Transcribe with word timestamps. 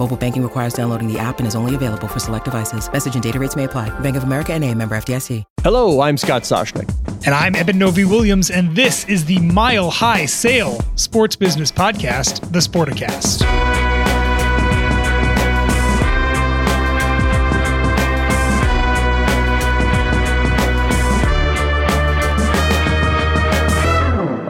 Mobile 0.00 0.16
banking 0.16 0.42
requires 0.42 0.72
downloading 0.72 1.12
the 1.12 1.18
app 1.18 1.40
and 1.40 1.46
is 1.46 1.54
only 1.54 1.74
available 1.74 2.08
for 2.08 2.18
select 2.18 2.46
devices. 2.46 2.90
Message 2.90 3.12
and 3.12 3.22
data 3.22 3.38
rates 3.38 3.54
may 3.54 3.64
apply. 3.64 3.90
Bank 4.00 4.16
of 4.16 4.22
America 4.22 4.54
and 4.54 4.64
a 4.64 4.74
member 4.74 4.94
FDIC. 4.94 5.44
Hello, 5.62 6.00
I'm 6.00 6.16
Scott 6.16 6.44
Soshnick. 6.44 6.90
And 7.26 7.34
I'm 7.34 7.54
Eben 7.54 7.78
Novy-Williams, 7.78 8.50
and 8.50 8.74
this 8.74 9.06
is 9.10 9.26
the 9.26 9.38
Mile 9.40 9.90
High 9.90 10.24
Sale 10.24 10.80
Sports 10.94 11.36
Business 11.36 11.70
Podcast, 11.70 12.50
the 12.50 12.60
Sporticast. 12.60 13.42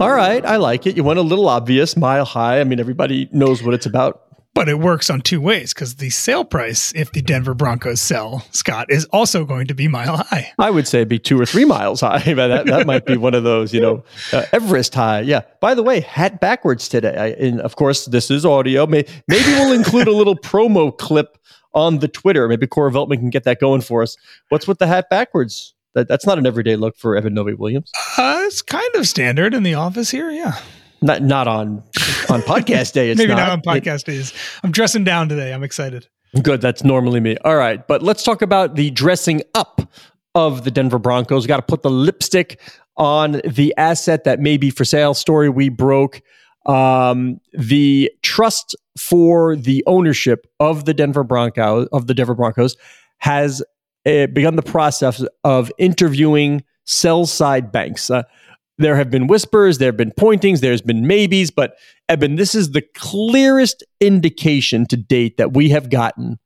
All 0.00 0.12
right, 0.12 0.46
I 0.46 0.56
like 0.58 0.86
it. 0.86 0.96
You 0.96 1.02
went 1.02 1.18
a 1.18 1.22
little 1.22 1.48
obvious, 1.48 1.96
mile 1.96 2.24
high. 2.24 2.60
I 2.60 2.64
mean, 2.64 2.78
everybody 2.78 3.28
knows 3.32 3.64
what 3.64 3.74
it's 3.74 3.86
about. 3.86 4.29
But 4.52 4.68
it 4.68 4.80
works 4.80 5.08
on 5.10 5.20
two 5.20 5.40
ways 5.40 5.72
because 5.72 5.96
the 5.96 6.10
sale 6.10 6.44
price, 6.44 6.92
if 6.96 7.12
the 7.12 7.22
Denver 7.22 7.54
Broncos 7.54 8.00
sell, 8.00 8.44
Scott, 8.50 8.86
is 8.90 9.04
also 9.06 9.44
going 9.44 9.68
to 9.68 9.74
be 9.74 9.86
mile 9.86 10.16
high. 10.16 10.52
I 10.58 10.70
would 10.70 10.88
say 10.88 10.98
it'd 10.98 11.08
be 11.08 11.20
two 11.20 11.40
or 11.40 11.46
three 11.46 11.64
miles 11.64 12.00
high. 12.00 12.18
That, 12.40 12.66
that 12.66 12.86
might 12.86 13.06
be 13.06 13.16
one 13.16 13.34
of 13.34 13.44
those, 13.44 13.72
you 13.72 13.80
know, 13.80 14.02
uh, 14.32 14.44
Everest 14.52 14.94
high. 14.94 15.20
Yeah. 15.20 15.42
By 15.60 15.74
the 15.74 15.82
way, 15.82 16.00
hat 16.00 16.40
backwards 16.40 16.88
today. 16.88 17.16
I, 17.16 17.26
and 17.28 17.60
of 17.60 17.76
course, 17.76 18.06
this 18.06 18.30
is 18.30 18.44
audio. 18.44 18.86
May, 18.86 19.04
maybe 19.28 19.46
we'll 19.52 19.72
include 19.72 20.08
a 20.08 20.12
little 20.12 20.36
promo 20.42 20.96
clip 20.96 21.38
on 21.74 21.98
the 21.98 22.08
Twitter. 22.08 22.48
Maybe 22.48 22.66
Cora 22.66 22.90
Veltman 22.90 23.18
can 23.18 23.30
get 23.30 23.44
that 23.44 23.60
going 23.60 23.82
for 23.82 24.02
us. 24.02 24.16
What's 24.48 24.66
with 24.66 24.78
the 24.78 24.86
hat 24.86 25.08
backwards? 25.10 25.74
That, 25.94 26.08
that's 26.08 26.26
not 26.26 26.38
an 26.38 26.46
everyday 26.46 26.76
look 26.76 26.96
for 26.96 27.16
Eben 27.16 27.34
Novy-Williams. 27.34 27.90
Uh, 28.16 28.42
it's 28.44 28.62
kind 28.62 28.94
of 28.94 29.06
standard 29.06 29.54
in 29.54 29.62
the 29.62 29.74
office 29.74 30.10
here. 30.10 30.30
Yeah. 30.30 30.58
Not 31.02 31.22
not 31.22 31.48
on 31.48 31.82
on 32.28 32.42
podcast 32.42 32.92
day. 32.92 33.10
It's 33.10 33.18
Maybe 33.18 33.34
not, 33.34 33.38
not 33.38 33.50
on 33.50 33.62
podcast 33.62 34.04
days. 34.04 34.32
I'm 34.62 34.70
dressing 34.70 35.04
down 35.04 35.28
today. 35.28 35.52
I'm 35.52 35.62
excited. 35.62 36.08
Good. 36.42 36.60
That's 36.60 36.84
normally 36.84 37.20
me. 37.20 37.36
All 37.44 37.56
right. 37.56 37.86
But 37.86 38.02
let's 38.02 38.22
talk 38.22 38.42
about 38.42 38.76
the 38.76 38.90
dressing 38.90 39.42
up 39.54 39.82
of 40.34 40.64
the 40.64 40.70
Denver 40.70 40.98
Broncos. 40.98 41.46
Got 41.46 41.56
to 41.56 41.62
put 41.62 41.82
the 41.82 41.90
lipstick 41.90 42.60
on 42.96 43.40
the 43.44 43.74
asset 43.76 44.24
that 44.24 44.38
may 44.40 44.56
be 44.56 44.70
for 44.70 44.84
sale 44.84 45.14
story 45.14 45.48
we 45.48 45.68
broke. 45.68 46.22
Um, 46.66 47.40
the 47.52 48.12
trust 48.22 48.76
for 48.98 49.56
the 49.56 49.82
ownership 49.86 50.46
of 50.60 50.84
the 50.84 50.94
Denver 50.94 51.24
Broncos 51.24 51.88
of 51.92 52.06
the 52.06 52.14
Denver 52.14 52.34
Broncos 52.34 52.76
has 53.18 53.62
uh, 54.06 54.26
begun 54.26 54.56
the 54.56 54.62
process 54.62 55.24
of 55.42 55.72
interviewing 55.78 56.62
sell 56.84 57.26
side 57.26 57.72
banks. 57.72 58.10
Uh, 58.10 58.22
there 58.80 58.96
have 58.96 59.10
been 59.10 59.26
whispers, 59.26 59.78
there 59.78 59.88
have 59.88 59.96
been 59.96 60.12
pointings, 60.12 60.60
there's 60.60 60.82
been 60.82 61.06
maybes, 61.06 61.50
but 61.50 61.76
Eben, 62.08 62.34
this 62.34 62.54
is 62.54 62.72
the 62.72 62.82
clearest 62.96 63.84
indication 64.00 64.84
to 64.86 64.96
date 64.96 65.36
that 65.36 65.52
we 65.52 65.68
have 65.68 65.90
gotten 65.90 66.38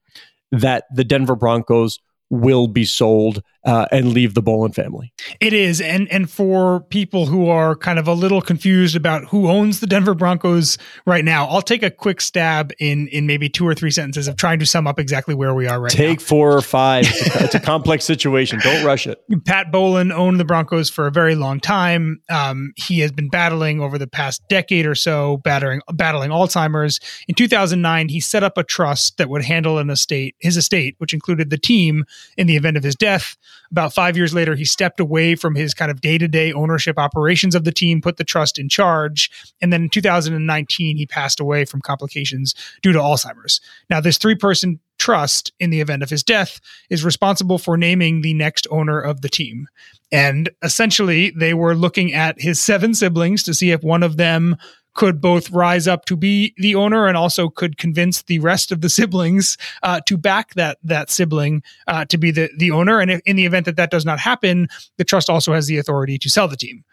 that 0.52 0.84
the 0.94 1.04
Denver 1.04 1.36
Broncos 1.36 1.98
will 2.28 2.68
be 2.68 2.84
sold 2.84 3.42
uh, 3.64 3.86
and 3.90 4.12
leave 4.12 4.34
the 4.34 4.42
Bowlen 4.42 4.72
family. 4.72 5.12
It 5.40 5.52
is, 5.52 5.80
and 5.80 6.10
and 6.10 6.30
for 6.30 6.80
people 6.80 7.26
who 7.26 7.48
are 7.48 7.74
kind 7.74 7.98
of 7.98 8.06
a 8.06 8.12
little 8.12 8.42
confused 8.42 8.94
about 8.94 9.24
who 9.26 9.48
owns 9.48 9.80
the 9.80 9.86
Denver 9.86 10.14
Broncos 10.14 10.76
right 11.06 11.24
now, 11.24 11.46
I'll 11.46 11.62
take 11.62 11.82
a 11.82 11.90
quick 11.90 12.20
stab 12.20 12.72
in 12.78 13.08
in 13.08 13.26
maybe 13.26 13.48
two 13.48 13.66
or 13.66 13.74
three 13.74 13.90
sentences 13.90 14.28
of 14.28 14.36
trying 14.36 14.58
to 14.58 14.66
sum 14.66 14.86
up 14.86 14.98
exactly 14.98 15.34
where 15.34 15.54
we 15.54 15.66
are 15.66 15.80
right 15.80 15.92
now. 15.92 15.96
Take 15.96 16.20
four 16.20 16.54
or 16.54 16.60
five. 16.60 17.06
It's 17.06 17.34
a, 17.34 17.44
it's 17.44 17.54
a 17.54 17.60
complex 17.60 18.04
situation. 18.04 18.60
Don't 18.60 18.84
rush 18.84 19.06
it. 19.06 19.22
Pat 19.46 19.72
Bowlen 19.72 20.12
owned 20.12 20.38
the 20.38 20.44
Broncos 20.44 20.90
for 20.90 21.06
a 21.06 21.10
very 21.10 21.34
long 21.34 21.58
time. 21.60 22.20
Um, 22.28 22.72
he 22.76 23.00
has 23.00 23.12
been 23.12 23.28
battling 23.28 23.80
over 23.80 23.96
the 23.96 24.06
past 24.06 24.42
decade 24.48 24.84
or 24.84 24.94
so, 24.94 25.38
battering 25.38 25.80
battling 25.92 26.30
Alzheimer's. 26.30 27.00
In 27.28 27.34
2009, 27.34 28.10
he 28.10 28.20
set 28.20 28.42
up 28.42 28.58
a 28.58 28.64
trust 28.64 29.16
that 29.16 29.30
would 29.30 29.44
handle 29.44 29.78
an 29.78 29.88
estate, 29.88 30.36
his 30.38 30.56
estate, 30.56 30.96
which 30.98 31.14
included 31.14 31.48
the 31.48 31.58
team 31.58 32.04
in 32.36 32.46
the 32.46 32.56
event 32.56 32.76
of 32.76 32.82
his 32.82 32.94
death. 32.94 33.36
About 33.70 33.92
five 33.92 34.16
years 34.16 34.32
later, 34.34 34.54
he 34.54 34.64
stepped 34.64 35.00
away 35.00 35.34
from 35.34 35.54
his 35.54 35.74
kind 35.74 35.90
of 35.90 36.00
day 36.00 36.18
to 36.18 36.28
day 36.28 36.52
ownership 36.52 36.98
operations 36.98 37.54
of 37.54 37.64
the 37.64 37.72
team, 37.72 38.00
put 38.00 38.16
the 38.16 38.24
trust 38.24 38.58
in 38.58 38.68
charge. 38.68 39.30
And 39.60 39.72
then 39.72 39.84
in 39.84 39.88
2019, 39.90 40.96
he 40.96 41.06
passed 41.06 41.40
away 41.40 41.64
from 41.64 41.80
complications 41.80 42.54
due 42.82 42.92
to 42.92 42.98
Alzheimer's. 42.98 43.60
Now, 43.90 44.00
this 44.00 44.18
three 44.18 44.36
person 44.36 44.80
trust, 44.98 45.52
in 45.58 45.70
the 45.70 45.80
event 45.80 46.02
of 46.02 46.10
his 46.10 46.22
death, 46.22 46.60
is 46.88 47.04
responsible 47.04 47.58
for 47.58 47.76
naming 47.76 48.20
the 48.20 48.34
next 48.34 48.66
owner 48.70 49.00
of 49.00 49.20
the 49.20 49.28
team. 49.28 49.66
And 50.12 50.48
essentially, 50.62 51.30
they 51.30 51.54
were 51.54 51.74
looking 51.74 52.12
at 52.12 52.40
his 52.40 52.60
seven 52.60 52.94
siblings 52.94 53.42
to 53.44 53.54
see 53.54 53.70
if 53.72 53.82
one 53.82 54.02
of 54.02 54.16
them 54.16 54.56
could 54.94 55.20
both 55.20 55.50
rise 55.50 55.86
up 55.86 56.04
to 56.06 56.16
be 56.16 56.54
the 56.56 56.74
owner 56.74 57.06
and 57.06 57.16
also 57.16 57.48
could 57.48 57.78
convince 57.78 58.22
the 58.22 58.38
rest 58.38 58.72
of 58.72 58.80
the 58.80 58.88
siblings 58.88 59.58
uh, 59.82 60.00
to 60.06 60.16
back 60.16 60.54
that 60.54 60.78
that 60.82 61.10
sibling 61.10 61.62
uh, 61.86 62.04
to 62.06 62.16
be 62.16 62.30
the 62.30 62.48
the 62.56 62.70
owner. 62.70 63.00
And 63.00 63.10
if, 63.10 63.20
in 63.26 63.36
the 63.36 63.44
event 63.44 63.66
that 63.66 63.76
that 63.76 63.90
does 63.90 64.04
not 64.04 64.18
happen, 64.18 64.68
the 64.96 65.04
trust 65.04 65.28
also 65.28 65.52
has 65.52 65.66
the 65.66 65.78
authority 65.78 66.18
to 66.18 66.30
sell 66.30 66.48
the 66.48 66.56
team. 66.56 66.84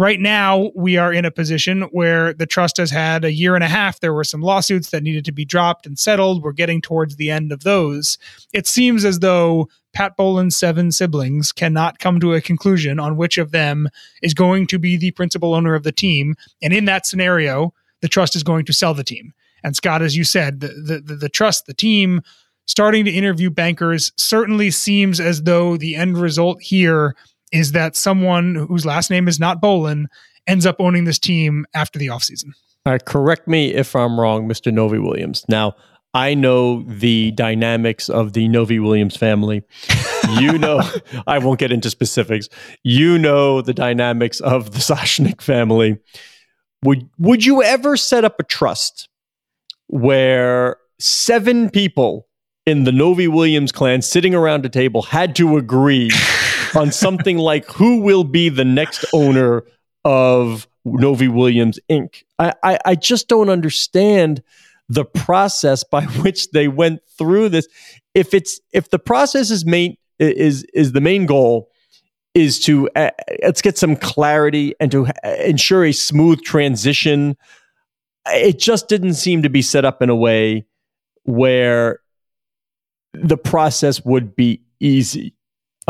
Right 0.00 0.18
now, 0.18 0.70
we 0.74 0.96
are 0.96 1.12
in 1.12 1.26
a 1.26 1.30
position 1.30 1.82
where 1.92 2.32
the 2.32 2.46
trust 2.46 2.78
has 2.78 2.90
had 2.90 3.22
a 3.22 3.34
year 3.34 3.54
and 3.54 3.62
a 3.62 3.68
half. 3.68 4.00
There 4.00 4.14
were 4.14 4.24
some 4.24 4.40
lawsuits 4.40 4.88
that 4.90 5.02
needed 5.02 5.26
to 5.26 5.32
be 5.32 5.44
dropped 5.44 5.84
and 5.84 5.98
settled. 5.98 6.42
We're 6.42 6.52
getting 6.52 6.80
towards 6.80 7.16
the 7.16 7.30
end 7.30 7.52
of 7.52 7.64
those. 7.64 8.16
It 8.54 8.66
seems 8.66 9.04
as 9.04 9.18
though 9.18 9.68
Pat 9.92 10.16
Bowlen's 10.16 10.56
seven 10.56 10.90
siblings 10.90 11.52
cannot 11.52 11.98
come 11.98 12.18
to 12.20 12.32
a 12.32 12.40
conclusion 12.40 12.98
on 12.98 13.18
which 13.18 13.36
of 13.36 13.50
them 13.50 13.90
is 14.22 14.32
going 14.32 14.66
to 14.68 14.78
be 14.78 14.96
the 14.96 15.10
principal 15.10 15.52
owner 15.52 15.74
of 15.74 15.82
the 15.82 15.92
team. 15.92 16.34
And 16.62 16.72
in 16.72 16.86
that 16.86 17.04
scenario, 17.04 17.74
the 18.00 18.08
trust 18.08 18.34
is 18.34 18.42
going 18.42 18.64
to 18.64 18.72
sell 18.72 18.94
the 18.94 19.04
team. 19.04 19.34
And 19.62 19.76
Scott, 19.76 20.00
as 20.00 20.16
you 20.16 20.24
said, 20.24 20.60
the, 20.60 21.02
the, 21.04 21.14
the 21.14 21.28
trust, 21.28 21.66
the 21.66 21.74
team, 21.74 22.22
starting 22.66 23.04
to 23.04 23.10
interview 23.10 23.50
bankers 23.50 24.12
certainly 24.16 24.70
seems 24.70 25.20
as 25.20 25.42
though 25.42 25.76
the 25.76 25.94
end 25.94 26.16
result 26.16 26.62
here 26.62 27.14
is 27.52 27.72
that 27.72 27.96
someone 27.96 28.54
whose 28.54 28.86
last 28.86 29.10
name 29.10 29.28
is 29.28 29.40
not 29.40 29.60
Bowlen 29.60 30.06
ends 30.46 30.66
up 30.66 30.76
owning 30.78 31.04
this 31.04 31.18
team 31.18 31.66
after 31.74 31.98
the 31.98 32.08
offseason. 32.08 32.52
All 32.86 32.92
right, 32.92 33.04
correct 33.04 33.46
me 33.46 33.74
if 33.74 33.94
I'm 33.94 34.18
wrong, 34.18 34.48
Mr. 34.48 34.72
Novy-Williams. 34.72 35.44
Now, 35.48 35.74
I 36.14 36.34
know 36.34 36.82
the 36.82 37.30
dynamics 37.32 38.08
of 38.08 38.32
the 38.32 38.48
Novy-Williams 38.48 39.16
family. 39.16 39.62
You 40.38 40.58
know, 40.58 40.82
I 41.26 41.38
won't 41.38 41.60
get 41.60 41.72
into 41.72 41.90
specifics. 41.90 42.48
You 42.82 43.18
know 43.18 43.62
the 43.62 43.74
dynamics 43.74 44.40
of 44.40 44.72
the 44.72 44.78
Soshnick 44.80 45.40
family. 45.40 45.98
Would 46.82 47.08
would 47.18 47.44
you 47.44 47.62
ever 47.62 47.96
set 47.96 48.24
up 48.24 48.36
a 48.40 48.42
trust 48.42 49.08
where 49.88 50.78
seven 50.98 51.68
people 51.68 52.26
in 52.64 52.84
the 52.84 52.92
Novy-Williams 52.92 53.72
clan 53.72 54.00
sitting 54.02 54.34
around 54.34 54.64
a 54.64 54.68
table 54.68 55.02
had 55.02 55.36
to 55.36 55.56
agree 55.58 56.10
on 56.74 56.92
something 56.92 57.38
like 57.38 57.66
who 57.66 58.00
will 58.00 58.24
be 58.24 58.48
the 58.48 58.64
next 58.64 59.04
owner 59.12 59.64
of 60.04 60.66
Novy-Williams 60.84 61.78
Inc. 61.90 62.22
I, 62.38 62.54
I, 62.62 62.78
I 62.84 62.94
just 62.94 63.28
don't 63.28 63.48
understand 63.48 64.42
the 64.88 65.04
process 65.04 65.84
by 65.84 66.04
which 66.22 66.50
they 66.50 66.68
went 66.68 67.00
through 67.18 67.50
this. 67.50 67.68
If 68.14 68.34
it's 68.34 68.60
if 68.72 68.90
the 68.90 68.98
process 68.98 69.50
is 69.50 69.64
main 69.64 69.96
is 70.18 70.64
is 70.74 70.92
the 70.92 71.00
main 71.00 71.26
goal 71.26 71.70
is 72.34 72.60
to 72.60 72.88
uh, 72.96 73.10
let's 73.42 73.62
get 73.62 73.78
some 73.78 73.96
clarity 73.96 74.74
and 74.80 74.90
to 74.92 75.06
uh, 75.06 75.30
ensure 75.44 75.84
a 75.84 75.92
smooth 75.92 76.42
transition. 76.42 77.36
It 78.26 78.58
just 78.58 78.88
didn't 78.88 79.14
seem 79.14 79.42
to 79.42 79.50
be 79.50 79.62
set 79.62 79.84
up 79.84 80.02
in 80.02 80.10
a 80.10 80.16
way 80.16 80.66
where 81.24 82.00
the 83.12 83.36
process 83.36 84.04
would 84.04 84.36
be 84.36 84.62
easy. 84.78 85.34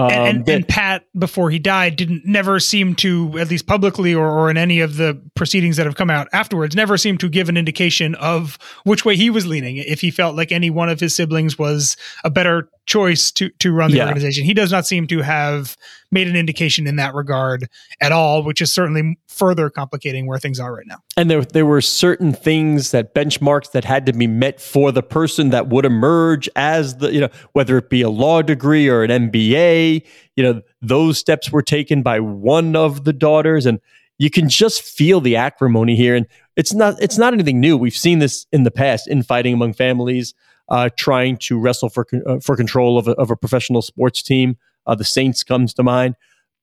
Um, 0.00 0.10
and, 0.10 0.38
and, 0.38 0.48
and, 0.48 0.68
Pat, 0.68 1.04
before 1.18 1.50
he 1.50 1.58
died, 1.58 1.96
didn't 1.96 2.24
never 2.24 2.60
seem 2.60 2.94
to, 2.96 3.38
at 3.38 3.50
least 3.50 3.66
publicly 3.66 4.14
or, 4.14 4.26
or 4.26 4.50
in 4.50 4.56
any 4.56 4.80
of 4.80 4.96
the 4.96 5.20
proceedings 5.34 5.76
that 5.76 5.86
have 5.86 5.96
come 5.96 6.10
out 6.10 6.28
afterwards, 6.32 6.74
never 6.74 6.96
seemed 6.96 7.20
to 7.20 7.28
give 7.28 7.48
an 7.48 7.56
indication 7.56 8.14
of 8.16 8.58
which 8.84 9.04
way 9.04 9.16
he 9.16 9.30
was 9.30 9.46
leaning. 9.46 9.76
If 9.76 10.00
he 10.00 10.10
felt 10.10 10.36
like 10.36 10.52
any 10.52 10.70
one 10.70 10.88
of 10.88 11.00
his 11.00 11.14
siblings 11.14 11.58
was 11.58 11.96
a 12.24 12.30
better 12.30 12.68
choice 12.86 13.30
to 13.32 13.50
to 13.60 13.72
run 13.72 13.90
the 13.90 13.98
yeah. 13.98 14.06
organization, 14.06 14.44
he 14.44 14.54
does 14.54 14.72
not 14.72 14.86
seem 14.86 15.06
to 15.08 15.20
have 15.20 15.76
made 16.10 16.26
an 16.26 16.36
indication 16.36 16.86
in 16.86 16.96
that 16.96 17.14
regard 17.14 17.68
at 18.00 18.12
all, 18.12 18.42
which 18.42 18.60
is 18.60 18.72
certainly 18.72 19.18
further 19.28 19.70
complicating 19.70 20.26
where 20.26 20.38
things 20.38 20.58
are 20.58 20.74
right 20.74 20.86
now. 20.86 20.98
And 21.16 21.30
there, 21.30 21.42
there 21.42 21.66
were 21.66 21.80
certain 21.80 22.32
things 22.32 22.90
that 22.90 23.14
benchmarks 23.14 23.72
that 23.72 23.84
had 23.84 24.06
to 24.06 24.12
be 24.12 24.26
met 24.26 24.60
for 24.60 24.92
the 24.92 25.02
person 25.02 25.50
that 25.50 25.68
would 25.68 25.84
emerge 25.84 26.48
as 26.56 26.96
the, 26.96 27.12
you 27.12 27.20
know, 27.20 27.28
whether 27.52 27.78
it 27.78 27.90
be 27.90 28.02
a 28.02 28.10
law 28.10 28.42
degree 28.42 28.88
or 28.88 29.02
an 29.02 29.30
MBA, 29.30 30.04
you 30.36 30.42
know, 30.42 30.62
those 30.82 31.18
steps 31.18 31.52
were 31.52 31.62
taken 31.62 32.02
by 32.02 32.20
one 32.20 32.74
of 32.74 33.04
the 33.04 33.12
daughters. 33.12 33.66
And 33.66 33.80
you 34.18 34.30
can 34.30 34.48
just 34.48 34.82
feel 34.82 35.20
the 35.20 35.36
acrimony 35.36 35.96
here. 35.96 36.14
And 36.14 36.26
it's 36.56 36.74
not, 36.74 37.00
it's 37.00 37.18
not 37.18 37.32
anything 37.32 37.60
new. 37.60 37.76
We've 37.76 37.96
seen 37.96 38.18
this 38.18 38.46
in 38.52 38.64
the 38.64 38.70
past 38.70 39.08
infighting 39.08 39.54
among 39.54 39.74
families. 39.74 40.34
Uh, 40.68 40.88
trying 40.96 41.36
to 41.36 41.58
wrestle 41.58 41.88
for 41.88 42.06
uh, 42.28 42.38
for 42.38 42.54
control 42.54 42.96
of 42.96 43.08
a, 43.08 43.10
of 43.14 43.28
a 43.28 43.34
professional 43.34 43.82
sports 43.82 44.22
team. 44.22 44.56
Uh, 44.86 44.94
the 44.94 45.04
Saints 45.04 45.42
comes 45.42 45.74
to 45.74 45.82
mind. 45.82 46.14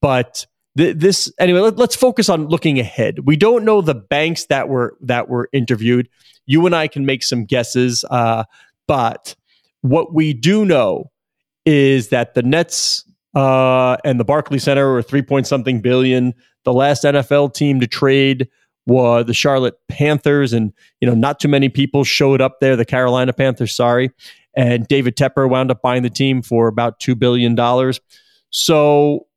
But 0.02 0.46
th- 0.78 0.98
this 0.98 1.32
anyway, 1.40 1.60
let, 1.60 1.80
us 1.80 1.96
focus 1.96 2.30
on 2.30 2.48
looking 2.48 2.80
ahead. 2.80 3.20
We 3.26 3.36
don't 3.36 3.66
know 3.66 3.82
the 3.82 3.96
banks 3.96 4.46
that 4.46 4.70
were 4.70 4.98
that 5.02 5.30
were 5.30 5.50
interviewed. 5.54 6.10
You 6.46 6.66
and 6.66 6.76
I 6.76 6.88
can 6.88 7.06
make 7.06 7.24
some 7.24 7.46
guesses, 7.46 8.06
uh, 8.10 8.46
but 8.88 9.36
what 9.82 10.14
we 10.14 10.34
do 10.34 10.66
know 10.66 11.12
is 11.66 12.10
that 12.10 12.34
the 12.34 12.44
Nets 12.44 13.04
uh, 13.36 13.98
and 14.06 14.20
the 14.20 14.24
Barclays 14.24 14.64
Center 14.64 14.92
were 14.92 15.02
three 15.02 15.22
point 15.22 15.48
something 15.48 15.82
billion. 15.82 16.34
The 16.64 16.74
last 16.74 17.04
NFL 17.04 17.54
team 17.54 17.80
to 17.80 17.88
trade 17.88 18.48
was 18.86 19.26
the 19.26 19.34
Charlotte 19.34 19.76
Panthers, 19.90 20.54
and 20.54 20.74
you 21.02 21.08
know 21.08 21.14
not 21.14 21.40
too 21.40 21.48
many 21.48 21.70
people 21.70 22.04
showed 22.04 22.42
up 22.42 22.60
there. 22.62 22.76
The 22.76 22.86
Carolina 22.86 23.34
Panthers, 23.34 23.76
sorry, 23.76 24.12
and 24.58 24.88
David 24.88 25.16
Tepper 25.16 25.48
wound 25.48 25.70
up 25.70 25.84
buying 25.84 26.02
the 26.02 26.10
team 26.10 26.42
for 26.42 26.68
about 26.68 27.00
$2 27.00 27.18
billion. 27.18 27.56
So, 28.50 29.28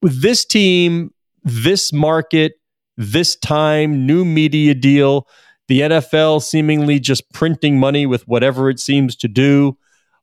with 0.00 0.22
this 0.22 0.46
team, 0.46 1.12
this 1.44 1.92
market, 1.92 2.54
this 2.96 3.36
time, 3.36 4.06
new 4.06 4.24
media 4.24 4.74
deal, 4.74 5.28
the 5.68 5.80
NFL 5.80 6.42
seemingly 6.42 6.98
just 6.98 7.30
printing 7.32 7.78
money 7.78 8.06
with 8.06 8.26
whatever 8.26 8.70
it 8.70 8.80
seems 8.80 9.14
to 9.16 9.28
do. 9.28 9.76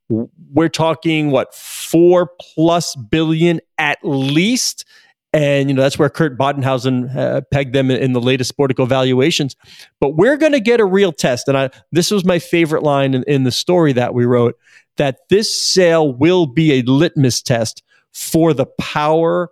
We're 0.10 0.68
talking 0.68 1.30
what 1.30 1.54
four 1.54 2.32
plus 2.56 2.96
billion 2.96 3.62
at 3.78 4.00
least 4.04 4.84
and, 5.32 5.70
you 5.70 5.76
know, 5.76 5.82
that's 5.82 6.00
where 6.00 6.10
Kurt 6.10 6.38
Badenhausen 6.38 7.16
uh, 7.16 7.42
pegged 7.52 7.74
them 7.74 7.92
in, 7.92 8.14
the 8.14 8.22
latest 8.22 8.56
Sportico 8.56 8.88
valuations. 8.88 9.56
But 10.00 10.16
we're 10.16 10.38
going 10.38 10.54
to 10.54 10.60
get 10.60 10.80
a 10.80 10.86
real 10.86 11.12
test. 11.12 11.48
And 11.48 11.58
I, 11.58 11.70
this 11.92 12.10
was 12.10 12.26
my 12.26 12.40
favorite 12.40 12.82
line 12.82 13.14
in, 13.14 13.24
in 13.24 13.44
the 13.44 13.52
story 13.52 13.94
that 13.94 14.14
we 14.14 14.26
wrote 14.26 14.58
that 14.98 15.20
this 15.30 15.56
sale 15.56 16.12
will 16.12 16.48
be 16.48 16.80
a 16.80 16.82
litmus 16.82 17.42
test 17.42 17.84
for 18.12 18.54
the 18.54 18.66
power 18.80 19.50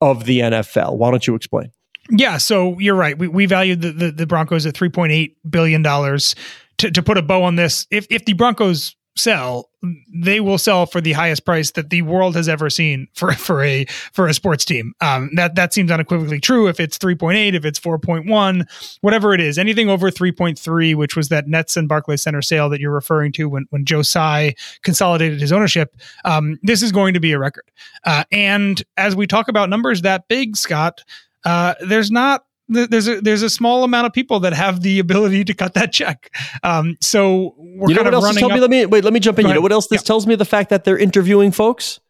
of 0.00 0.24
the 0.24 0.40
NFL. 0.40 0.96
Why 0.96 1.10
don't 1.10 1.26
you 1.26 1.36
explain? 1.36 1.70
Yeah, 2.10 2.38
so 2.38 2.78
you're 2.80 2.96
right. 2.96 3.16
We, 3.16 3.28
we 3.28 3.46
valued 3.46 3.82
the, 3.82 3.92
the, 3.92 4.10
the 4.10 4.26
Broncos 4.26 4.66
at 4.66 4.74
$3.8 4.74 5.36
billion. 5.48 5.82
To, 5.82 6.90
to 6.90 7.02
put 7.02 7.18
a 7.18 7.22
bow 7.22 7.42
on 7.42 7.56
this, 7.56 7.86
if, 7.90 8.06
if 8.08 8.24
the 8.24 8.32
Broncos 8.32 8.96
sell, 9.20 9.70
they 10.14 10.40
will 10.40 10.58
sell 10.58 10.86
for 10.86 11.00
the 11.00 11.12
highest 11.12 11.44
price 11.44 11.70
that 11.72 11.90
the 11.90 12.02
world 12.02 12.34
has 12.36 12.48
ever 12.48 12.68
seen 12.70 13.08
for 13.14 13.32
for 13.34 13.62
a 13.62 13.84
for 14.12 14.26
a 14.26 14.34
sports 14.34 14.64
team. 14.64 14.94
Um, 15.00 15.30
that 15.36 15.54
that 15.54 15.72
seems 15.72 15.90
unequivocally 15.90 16.40
true. 16.40 16.68
If 16.68 16.80
it's 16.80 16.98
three 16.98 17.14
point 17.14 17.36
eight, 17.36 17.54
if 17.54 17.64
it's 17.64 17.78
four 17.78 17.98
point 17.98 18.26
one, 18.26 18.66
whatever 19.00 19.34
it 19.34 19.40
is, 19.40 19.58
anything 19.58 19.88
over 19.88 20.10
three 20.10 20.32
point 20.32 20.58
three, 20.58 20.94
which 20.94 21.16
was 21.16 21.28
that 21.28 21.48
Nets 21.48 21.76
and 21.76 21.88
Barclays 21.88 22.22
Center 22.22 22.42
sale 22.42 22.68
that 22.70 22.80
you're 22.80 22.92
referring 22.92 23.32
to 23.32 23.48
when 23.48 23.66
when 23.70 23.84
Joe 23.84 24.02
Tsai 24.02 24.54
consolidated 24.82 25.40
his 25.40 25.52
ownership, 25.52 25.96
um, 26.24 26.58
this 26.62 26.82
is 26.82 26.92
going 26.92 27.14
to 27.14 27.20
be 27.20 27.32
a 27.32 27.38
record. 27.38 27.70
Uh, 28.04 28.24
and 28.32 28.82
as 28.96 29.16
we 29.16 29.26
talk 29.26 29.48
about 29.48 29.68
numbers 29.68 30.02
that 30.02 30.28
big, 30.28 30.56
Scott, 30.56 31.02
uh, 31.44 31.74
there's 31.80 32.10
not 32.10 32.44
there's 32.70 33.08
a 33.08 33.20
there's 33.20 33.42
a 33.42 33.50
small 33.50 33.84
amount 33.84 34.06
of 34.06 34.12
people 34.12 34.40
that 34.40 34.52
have 34.52 34.80
the 34.82 34.98
ability 34.98 35.44
to 35.44 35.54
cut 35.54 35.74
that 35.74 35.92
check. 35.92 36.34
Um, 36.62 36.96
so 37.00 37.54
we're 37.58 37.88
you 37.88 37.94
know 37.94 38.02
kind 38.02 38.14
what 38.14 38.24
else 38.24 38.42
up- 38.42 38.52
me? 38.52 38.60
Let 38.60 38.70
me 38.70 38.86
wait. 38.86 39.04
Let 39.04 39.12
me 39.12 39.20
jump 39.20 39.38
in. 39.38 39.48
you 39.48 39.54
know 39.54 39.60
what 39.60 39.72
else 39.72 39.88
this 39.88 40.02
yeah. 40.02 40.06
tells 40.06 40.26
me? 40.26 40.34
The 40.36 40.44
fact 40.44 40.70
that 40.70 40.84
they're 40.84 40.98
interviewing 40.98 41.52
folks 41.52 42.00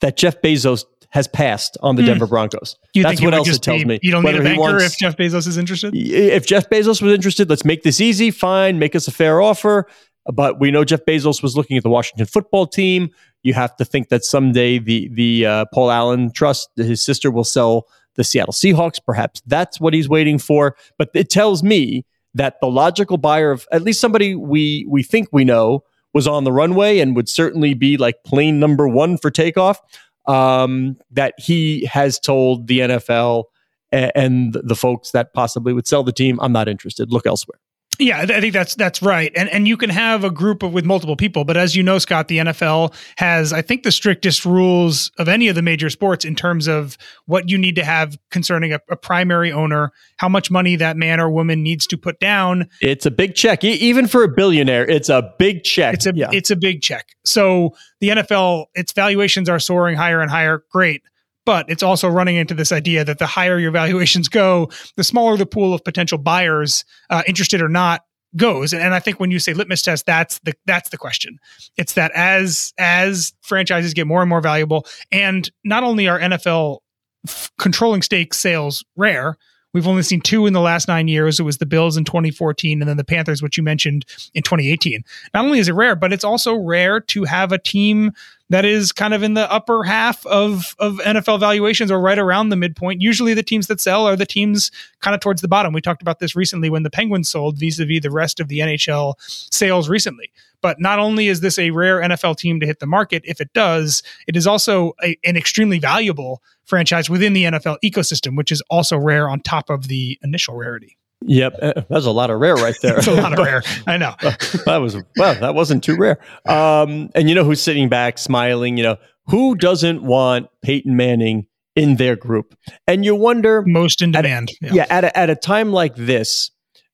that 0.00 0.16
Jeff 0.16 0.40
Bezos 0.40 0.84
has 1.10 1.28
passed 1.28 1.76
on 1.80 1.94
the 1.94 2.02
mm. 2.02 2.06
Denver 2.06 2.26
Broncos. 2.26 2.76
You 2.92 3.04
That's 3.04 3.22
what 3.22 3.34
else 3.34 3.48
it 3.48 3.62
tells 3.62 3.82
be, 3.82 3.88
me. 3.88 4.00
You 4.02 4.10
don't 4.10 4.24
Whether 4.24 4.42
need 4.42 4.46
a 4.46 4.56
banker 4.56 4.60
wants, 4.60 4.84
if 4.84 4.98
Jeff 4.98 5.16
Bezos 5.16 5.46
is 5.46 5.56
interested. 5.56 5.94
If 5.94 6.44
Jeff 6.44 6.68
Bezos 6.68 7.00
was 7.00 7.12
interested, 7.12 7.48
let's 7.48 7.64
make 7.64 7.84
this 7.84 8.00
easy. 8.00 8.32
Fine, 8.32 8.80
make 8.80 8.96
us 8.96 9.06
a 9.06 9.12
fair 9.12 9.40
offer. 9.40 9.86
But 10.32 10.58
we 10.58 10.72
know 10.72 10.84
Jeff 10.84 11.04
Bezos 11.04 11.40
was 11.40 11.56
looking 11.56 11.76
at 11.76 11.84
the 11.84 11.88
Washington 11.88 12.26
football 12.26 12.66
team. 12.66 13.10
You 13.44 13.54
have 13.54 13.76
to 13.76 13.84
think 13.84 14.08
that 14.08 14.24
someday 14.24 14.78
the 14.78 15.08
the 15.12 15.46
uh, 15.46 15.64
Paul 15.72 15.90
Allen 15.92 16.32
Trust, 16.32 16.70
his 16.76 17.04
sister, 17.04 17.30
will 17.30 17.44
sell 17.44 17.86
the 18.16 18.24
Seattle 18.24 18.52
Seahawks. 18.52 18.98
Perhaps 19.04 19.42
that's 19.46 19.80
what 19.80 19.94
he's 19.94 20.08
waiting 20.08 20.38
for. 20.38 20.76
But 20.98 21.10
it 21.14 21.30
tells 21.30 21.62
me 21.62 22.04
that 22.34 22.60
the 22.60 22.66
logical 22.66 23.16
buyer 23.16 23.50
of 23.50 23.66
at 23.72 23.82
least 23.82 24.00
somebody 24.00 24.34
we 24.34 24.86
we 24.88 25.02
think 25.02 25.28
we 25.32 25.44
know 25.44 25.84
was 26.12 26.26
on 26.26 26.44
the 26.44 26.52
runway 26.52 27.00
and 27.00 27.16
would 27.16 27.28
certainly 27.28 27.74
be 27.74 27.96
like 27.96 28.22
plane 28.24 28.60
number 28.60 28.88
one 28.88 29.16
for 29.18 29.30
takeoff. 29.30 29.80
Um, 30.26 30.96
that 31.10 31.34
he 31.38 31.84
has 31.84 32.18
told 32.18 32.66
the 32.66 32.78
NFL 32.80 33.44
and, 33.92 34.12
and 34.14 34.52
the 34.54 34.74
folks 34.74 35.10
that 35.10 35.34
possibly 35.34 35.74
would 35.74 35.86
sell 35.86 36.02
the 36.02 36.12
team, 36.12 36.38
I'm 36.40 36.52
not 36.52 36.66
interested. 36.66 37.12
Look 37.12 37.26
elsewhere. 37.26 37.58
Yeah, 37.98 38.20
I 38.20 38.40
think 38.40 38.52
that's 38.52 38.74
that's 38.74 39.02
right, 39.02 39.32
and 39.36 39.48
and 39.48 39.68
you 39.68 39.76
can 39.76 39.90
have 39.90 40.24
a 40.24 40.30
group 40.30 40.62
of 40.62 40.72
with 40.72 40.84
multiple 40.84 41.16
people, 41.16 41.44
but 41.44 41.56
as 41.56 41.76
you 41.76 41.82
know, 41.82 41.98
Scott, 41.98 42.28
the 42.28 42.38
NFL 42.38 42.94
has 43.18 43.52
I 43.52 43.62
think 43.62 43.82
the 43.82 43.92
strictest 43.92 44.44
rules 44.44 45.10
of 45.18 45.28
any 45.28 45.48
of 45.48 45.54
the 45.54 45.62
major 45.62 45.90
sports 45.90 46.24
in 46.24 46.34
terms 46.34 46.66
of 46.66 46.96
what 47.26 47.48
you 47.48 47.58
need 47.58 47.76
to 47.76 47.84
have 47.84 48.18
concerning 48.30 48.72
a, 48.72 48.80
a 48.90 48.96
primary 48.96 49.52
owner, 49.52 49.92
how 50.16 50.28
much 50.28 50.50
money 50.50 50.76
that 50.76 50.96
man 50.96 51.20
or 51.20 51.30
woman 51.30 51.62
needs 51.62 51.86
to 51.88 51.96
put 51.96 52.18
down. 52.18 52.68
It's 52.80 53.06
a 53.06 53.10
big 53.10 53.34
check, 53.34 53.64
e- 53.64 53.72
even 53.72 54.08
for 54.08 54.24
a 54.24 54.28
billionaire. 54.28 54.88
It's 54.88 55.08
a 55.08 55.32
big 55.38 55.62
check. 55.62 55.94
It's 55.94 56.06
a 56.06 56.12
yeah. 56.14 56.30
it's 56.32 56.50
a 56.50 56.56
big 56.56 56.82
check. 56.82 57.08
So 57.24 57.74
the 58.00 58.10
NFL, 58.10 58.66
its 58.74 58.92
valuations 58.92 59.48
are 59.48 59.58
soaring 59.58 59.96
higher 59.96 60.20
and 60.20 60.30
higher. 60.30 60.64
Great 60.70 61.02
but 61.44 61.68
it's 61.68 61.82
also 61.82 62.08
running 62.08 62.36
into 62.36 62.54
this 62.54 62.72
idea 62.72 63.04
that 63.04 63.18
the 63.18 63.26
higher 63.26 63.58
your 63.58 63.70
valuations 63.70 64.28
go, 64.28 64.70
the 64.96 65.04
smaller 65.04 65.36
the 65.36 65.46
pool 65.46 65.74
of 65.74 65.84
potential 65.84 66.18
buyers, 66.18 66.84
uh, 67.10 67.22
interested 67.26 67.60
or 67.60 67.68
not, 67.68 68.02
goes. 68.36 68.72
And, 68.72 68.94
I 68.94 69.00
think 69.00 69.20
when 69.20 69.30
you 69.30 69.38
say 69.38 69.54
litmus 69.54 69.82
test, 69.82 70.06
that's 70.06 70.38
the 70.40 70.54
that's 70.66 70.90
the 70.90 70.98
question. 70.98 71.38
It's 71.76 71.94
that 71.94 72.10
as 72.14 72.72
as 72.78 73.32
franchises 73.42 73.94
get 73.94 74.06
more 74.06 74.22
and 74.22 74.28
more 74.28 74.40
valuable, 74.40 74.86
and 75.12 75.50
not 75.64 75.84
only 75.84 76.08
are 76.08 76.18
NFL 76.18 76.78
f- 77.26 77.52
controlling 77.58 78.02
stake 78.02 78.34
sales 78.34 78.84
rare, 78.96 79.36
We've 79.74 79.88
only 79.88 80.04
seen 80.04 80.20
two 80.20 80.46
in 80.46 80.52
the 80.52 80.60
last 80.60 80.86
nine 80.88 81.08
years. 81.08 81.40
It 81.40 81.42
was 81.42 81.58
the 81.58 81.66
Bills 81.66 81.96
in 81.96 82.04
2014 82.04 82.80
and 82.80 82.88
then 82.88 82.96
the 82.96 83.04
Panthers, 83.04 83.42
which 83.42 83.56
you 83.56 83.62
mentioned 83.62 84.06
in 84.32 84.42
2018. 84.42 85.02
Not 85.34 85.44
only 85.44 85.58
is 85.58 85.68
it 85.68 85.72
rare, 85.72 85.96
but 85.96 86.12
it's 86.12 86.24
also 86.24 86.54
rare 86.54 87.00
to 87.00 87.24
have 87.24 87.50
a 87.50 87.58
team 87.58 88.12
that 88.50 88.64
is 88.64 88.92
kind 88.92 89.14
of 89.14 89.22
in 89.22 89.34
the 89.34 89.50
upper 89.50 89.84
half 89.84 90.24
of, 90.26 90.74
of 90.78 90.96
NFL 90.96 91.40
valuations 91.40 91.90
or 91.90 91.98
right 91.98 92.18
around 92.18 92.50
the 92.50 92.56
midpoint. 92.56 93.00
Usually 93.00 93.34
the 93.34 93.42
teams 93.42 93.66
that 93.68 93.80
sell 93.80 94.06
are 94.06 94.16
the 94.16 94.26
teams 94.26 94.70
kind 95.00 95.14
of 95.14 95.20
towards 95.20 95.40
the 95.40 95.48
bottom. 95.48 95.72
We 95.72 95.80
talked 95.80 96.02
about 96.02 96.18
this 96.18 96.36
recently 96.36 96.68
when 96.68 96.82
the 96.82 96.90
Penguins 96.90 97.28
sold 97.28 97.58
vis 97.58 97.78
a 97.78 97.86
vis 97.86 98.02
the 98.02 98.10
rest 98.10 98.40
of 98.40 98.48
the 98.48 98.58
NHL 98.58 99.14
sales 99.18 99.88
recently. 99.88 100.30
But 100.60 100.80
not 100.80 100.98
only 100.98 101.28
is 101.28 101.40
this 101.40 101.58
a 101.58 101.70
rare 101.70 102.00
NFL 102.00 102.36
team 102.36 102.60
to 102.60 102.66
hit 102.66 102.80
the 102.80 102.86
market, 102.86 103.22
if 103.26 103.40
it 103.40 103.52
does, 103.52 104.02
it 104.26 104.36
is 104.36 104.46
also 104.46 104.94
a, 105.02 105.16
an 105.24 105.36
extremely 105.36 105.78
valuable 105.78 106.42
franchise 106.64 107.10
within 107.10 107.32
the 107.32 107.44
NFL 107.44 107.78
ecosystem, 107.84 108.36
which 108.36 108.50
is 108.50 108.62
also 108.70 108.96
rare 108.96 109.28
on 109.28 109.40
top 109.40 109.68
of 109.68 109.88
the 109.88 110.18
initial 110.22 110.54
rarity. 110.54 110.96
Yep, 111.26 111.56
uh, 111.62 111.72
that's 111.88 112.06
a 112.06 112.10
lot 112.10 112.30
of 112.30 112.40
rare 112.40 112.54
right 112.54 112.76
there. 112.82 112.98
It's 112.98 113.06
a 113.06 113.14
lot 113.14 113.32
of 113.32 113.38
rare. 113.44 113.62
I 113.86 113.96
know. 113.96 114.14
that 114.20 114.78
was 114.80 114.96
well, 115.16 115.34
that 115.34 115.54
wasn't 115.54 115.82
too 115.82 115.96
rare. 115.96 116.18
Um, 116.46 117.10
and 117.14 117.28
you 117.28 117.34
know 117.34 117.44
who's 117.44 117.60
sitting 117.60 117.88
back 117.88 118.18
smiling? 118.18 118.76
You 118.76 118.84
know 118.84 118.96
who 119.26 119.54
doesn't 119.54 120.02
want 120.02 120.48
Peyton 120.62 120.96
Manning 120.96 121.46
in 121.74 121.96
their 121.96 122.16
group? 122.16 122.54
And 122.86 123.04
you 123.04 123.14
wonder 123.14 123.62
most 123.66 124.02
in 124.02 124.12
demand. 124.12 124.50
At, 124.62 124.68
yeah, 124.68 124.74
yeah 124.74 124.86
at, 124.90 125.04
a, 125.04 125.18
at 125.18 125.30
a 125.30 125.34
time 125.34 125.72
like 125.72 125.96
this, 125.96 126.50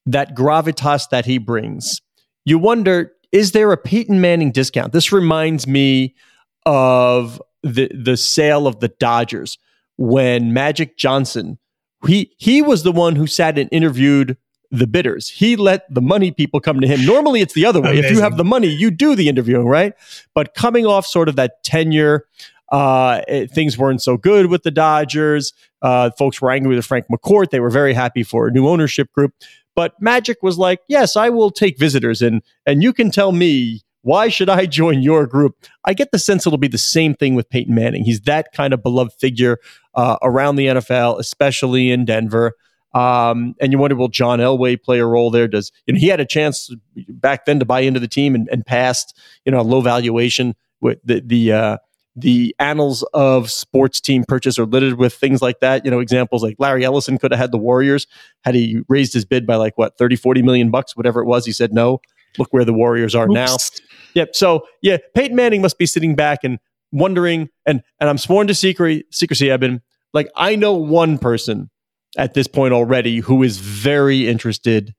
that 0.07 0.35
gravitas 0.35 1.09
that 1.11 1.27
he 1.27 1.39
brings, 1.39 2.01
you 2.45 2.59
wonder 2.59 3.13
is 3.33 3.53
there 3.53 3.71
a 3.73 3.77
Peyton 3.77 4.21
Manning 4.21 4.51
discount? 4.53 4.93
This 4.93 5.13
reminds 5.13 5.67
me 5.67 6.15
of 6.67 7.41
the 7.63 7.91
the 7.95 8.17
sale 8.17 8.67
of 8.67 8.81
the 8.81 8.89
Dodgers 8.89 9.59
when 9.97 10.53
Magic 10.53 10.97
Johnson 10.97 11.59
he 12.07 12.33
he 12.39 12.63
was 12.63 12.83
the 12.83 12.93
one 12.93 13.17
who 13.17 13.27
sat 13.27 13.59
and 13.59 13.69
interviewed 13.73 14.37
the 14.71 14.87
bidders. 14.87 15.29
He 15.29 15.57
let 15.57 15.93
the 15.93 16.01
money 16.01 16.31
people 16.31 16.61
come 16.61 16.81
to 16.81 16.87
him. 16.87 17.05
Normally 17.05 17.41
it's 17.41 17.55
the 17.55 17.67
other 17.67 17.81
way. 17.81 17.91
Amazing. 17.91 18.05
If 18.05 18.11
you 18.13 18.21
have 18.23 18.37
the 18.37 18.45
money, 18.45 18.69
you 18.69 18.91
do 18.91 19.15
the 19.17 19.29
interviewing, 19.29 19.67
right? 19.67 19.95
But 20.35 20.55
coming 20.55 20.87
off 20.87 21.07
sort 21.07 21.29
of 21.29 21.37
that 21.37 21.63
tenure 21.65 22.25
Uh, 22.71 23.21
it, 23.27 23.51
things 23.51 23.77
weren't 23.77 24.01
so 24.01 24.17
good 24.17 24.47
with 24.47 24.63
the 24.63 24.71
Dodgers. 24.71 25.53
Uh, 25.83 26.11
folks 26.17 26.41
were 26.41 26.53
angry 26.53 26.77
with 26.77 26.87
Frank 26.87 27.07
McCourt. 27.11 27.51
They 27.51 27.59
were 27.59 27.69
very 27.69 27.93
happy 27.93 28.23
for 28.23 28.47
a 28.47 28.53
new 28.53 28.69
ownership 28.69 29.11
group. 29.13 29.35
But 29.75 29.95
Magic 30.01 30.37
was 30.41 30.57
like, 30.57 30.79
yes, 30.87 31.17
I 31.17 31.31
will 31.31 31.51
take 31.51 31.79
visitors 31.81 32.23
and 32.23 32.43
and 32.67 32.81
you 32.81 32.93
can 32.93 33.11
tell 33.11 33.33
me 33.33 33.81
why 34.03 34.29
should 34.29 34.49
I 34.49 34.67
join 34.67 35.03
your 35.03 35.27
group? 35.27 35.67
I 35.85 35.95
get 35.95 36.13
the 36.13 36.19
sense 36.19 36.47
it'll 36.47 36.59
be 36.59 36.69
the 36.69 36.79
same 36.79 37.13
thing 37.15 37.35
with 37.35 37.51
Peyton 37.51 37.75
Manning. 37.75 38.05
He's 38.05 38.21
that 38.21 38.53
kind 38.53 38.73
of 38.73 38.83
beloved 38.83 39.13
figure 39.21 39.59
uh, 39.95 40.17
around 40.23 40.57
the 40.57 40.67
NFL, 40.67 41.19
especially 41.19 41.91
in 41.91 42.05
Denver. 42.05 42.55
Um, 42.93 43.55
and 43.61 43.73
you 43.73 43.79
wonder, 43.79 43.95
will 43.97 44.09
John 44.09 44.41
Elway 44.41 44.81
play 44.83 44.99
a 44.99 45.07
role 45.07 45.31
there? 45.31 45.47
Does 45.47 45.71
you 45.87 45.95
know, 45.95 46.01
he 46.01 46.09
had 46.09 46.21
a 46.21 46.25
chance 46.25 46.75
back 47.09 47.45
then 47.45 47.61
to 47.61 47.65
buy 47.65 47.81
into 47.81 48.01
the 48.01 48.09
team 48.09 48.35
and, 48.35 48.49
and 48.51 48.67
passed, 48.67 49.17
you 49.45 49.53
know, 49.53 49.61
a 49.61 49.63
low 49.63 49.81
valuation 49.81 50.57
with 50.81 50.99
the 51.05 51.21
the 51.21 51.53
uh, 51.53 51.77
the 52.17 52.55
annals 52.59 53.03
of 53.15 53.51
sports 53.51 54.01
team 54.01 54.25
purchase 54.27 54.59
are 54.59 54.67
littered 54.67 54.99
with 54.99 55.15
things 55.15 55.41
like 55.41 55.61
that. 55.61 55.85
You 55.85 55.91
know, 55.91 56.01
examples 56.01 56.43
like 56.43 56.57
Larry 56.59 56.85
Ellison 56.85 57.19
could 57.19 57.31
have 57.31 57.39
had 57.39 57.53
the 57.53 57.59
Warriors 57.59 58.07
had 58.45 58.55
he 58.55 58.83
raised 58.89 59.13
his 59.13 59.25
bid 59.25 59.47
by 59.47 59.57
like 59.57 59.79
what 59.79 59.97
30, 59.97 60.17
40 60.17 60.43
million 60.43 60.71
bucks, 60.71 60.97
whatever 60.97 61.21
it 61.21 61.27
was. 61.27 61.47
He 61.47 61.53
said 61.53 61.73
no. 61.73 62.01
Look 62.39 62.53
where 62.53 62.65
the 62.65 62.73
Warriors 62.73 63.15
are 63.15 63.27
Oops. 63.27 63.35
now. 63.35 63.57
Yep. 64.15 64.37
So 64.37 64.67
yeah, 64.83 64.99
Peyton 65.15 65.37
Manning 65.37 65.63
must 65.63 65.79
be 65.79 65.87
sitting 65.87 66.15
back 66.15 66.41
and 66.43 66.59
wondering, 66.93 67.49
and 67.67 67.83
and 67.99 68.11
I'm 68.11 68.19
sworn 68.19 68.47
to 68.49 68.55
secrecy. 68.55 69.05
Secrecy. 69.11 69.53
I've 69.53 69.61
been 69.61 69.83
like, 70.13 70.29
I 70.37 70.57
know 70.57 70.75
one 70.75 71.19
person 71.19 71.71
at 72.17 72.35
this 72.35 72.47
point 72.47 72.75
already 72.75 73.19
who 73.19 73.43
is 73.43 73.59
very 73.59 74.29
interested 74.29 74.95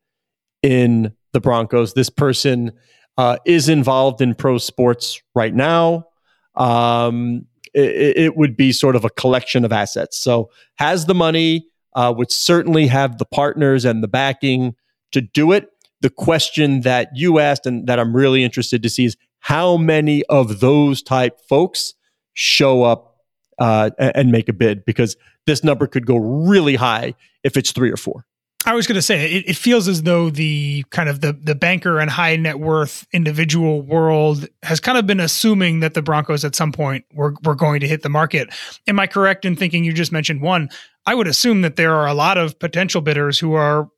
in 0.63 1.13
the 1.33 1.41
Broncos. 1.41 1.93
This 1.93 2.09
person 2.09 2.71
uh, 3.17 3.37
is 3.45 3.67
involved 3.67 4.21
in 4.21 4.35
pro 4.35 4.57
sports 4.57 5.21
right 5.35 5.53
now. 5.53 6.07
Um, 6.55 7.45
it, 7.73 8.17
it, 8.17 8.37
would 8.37 8.57
be 8.57 8.71
sort 8.71 8.95
of 8.95 9.05
a 9.05 9.09
collection 9.09 9.63
of 9.63 9.71
assets. 9.71 10.17
So 10.17 10.49
has 10.75 11.05
the 11.05 11.15
money, 11.15 11.67
uh, 11.95 12.13
would 12.15 12.31
certainly 12.31 12.87
have 12.87 13.17
the 13.17 13.25
partners 13.25 13.85
and 13.85 14.03
the 14.03 14.07
backing 14.09 14.75
to 15.11 15.21
do 15.21 15.51
it 15.53 15.69
the 16.01 16.09
question 16.09 16.81
that 16.81 17.09
you 17.13 17.39
asked 17.39 17.65
and 17.65 17.87
that 17.87 17.99
I'm 17.99 18.15
really 18.15 18.43
interested 18.43 18.83
to 18.83 18.89
see 18.89 19.05
is 19.05 19.15
how 19.41 19.75
many 19.75 20.23
of 20.25 20.59
those 20.59 21.01
type 21.01 21.39
folks 21.49 21.93
show 22.33 22.83
up 22.83 23.17
uh, 23.59 23.89
and 23.99 24.31
make 24.31 24.47
a 24.47 24.53
bid 24.53 24.85
because 24.85 25.17
this 25.45 25.63
number 25.63 25.87
could 25.87 26.05
go 26.05 26.17
really 26.17 26.75
high 26.75 27.13
if 27.43 27.57
it's 27.57 27.71
three 27.71 27.91
or 27.91 27.97
four. 27.97 28.25
I 28.65 28.75
was 28.75 28.85
going 28.85 28.95
to 28.95 29.01
say 29.01 29.37
it, 29.37 29.49
it, 29.49 29.55
feels 29.55 29.87
as 29.87 30.03
though 30.03 30.29
the 30.29 30.85
kind 30.91 31.09
of 31.09 31.21
the 31.21 31.33
the 31.33 31.55
banker 31.55 31.99
and 31.99 32.11
high 32.11 32.35
net 32.35 32.59
worth 32.59 33.07
individual 33.11 33.81
world 33.81 34.47
has 34.61 34.79
kind 34.79 34.99
of 34.99 35.07
been 35.07 35.19
assuming 35.19 35.79
that 35.79 35.95
the 35.95 36.03
Broncos 36.03 36.45
at 36.45 36.53
some 36.53 36.71
point 36.71 37.03
were 37.11 37.33
were 37.43 37.55
going 37.55 37.79
to 37.79 37.87
hit 37.87 38.03
the 38.03 38.09
market. 38.09 38.49
Am 38.87 38.99
I 38.99 39.07
correct 39.07 39.45
in 39.45 39.55
thinking 39.55 39.83
you 39.83 39.93
just 39.93 40.11
mentioned 40.11 40.41
one? 40.41 40.69
I 41.07 41.15
would 41.15 41.27
assume 41.27 41.61
that 41.63 41.75
there 41.75 41.95
are 41.95 42.07
a 42.07 42.13
lot 42.13 42.37
of 42.37 42.59
potential 42.59 43.01
bidders 43.01 43.39
who 43.39 43.53
are 43.53 43.89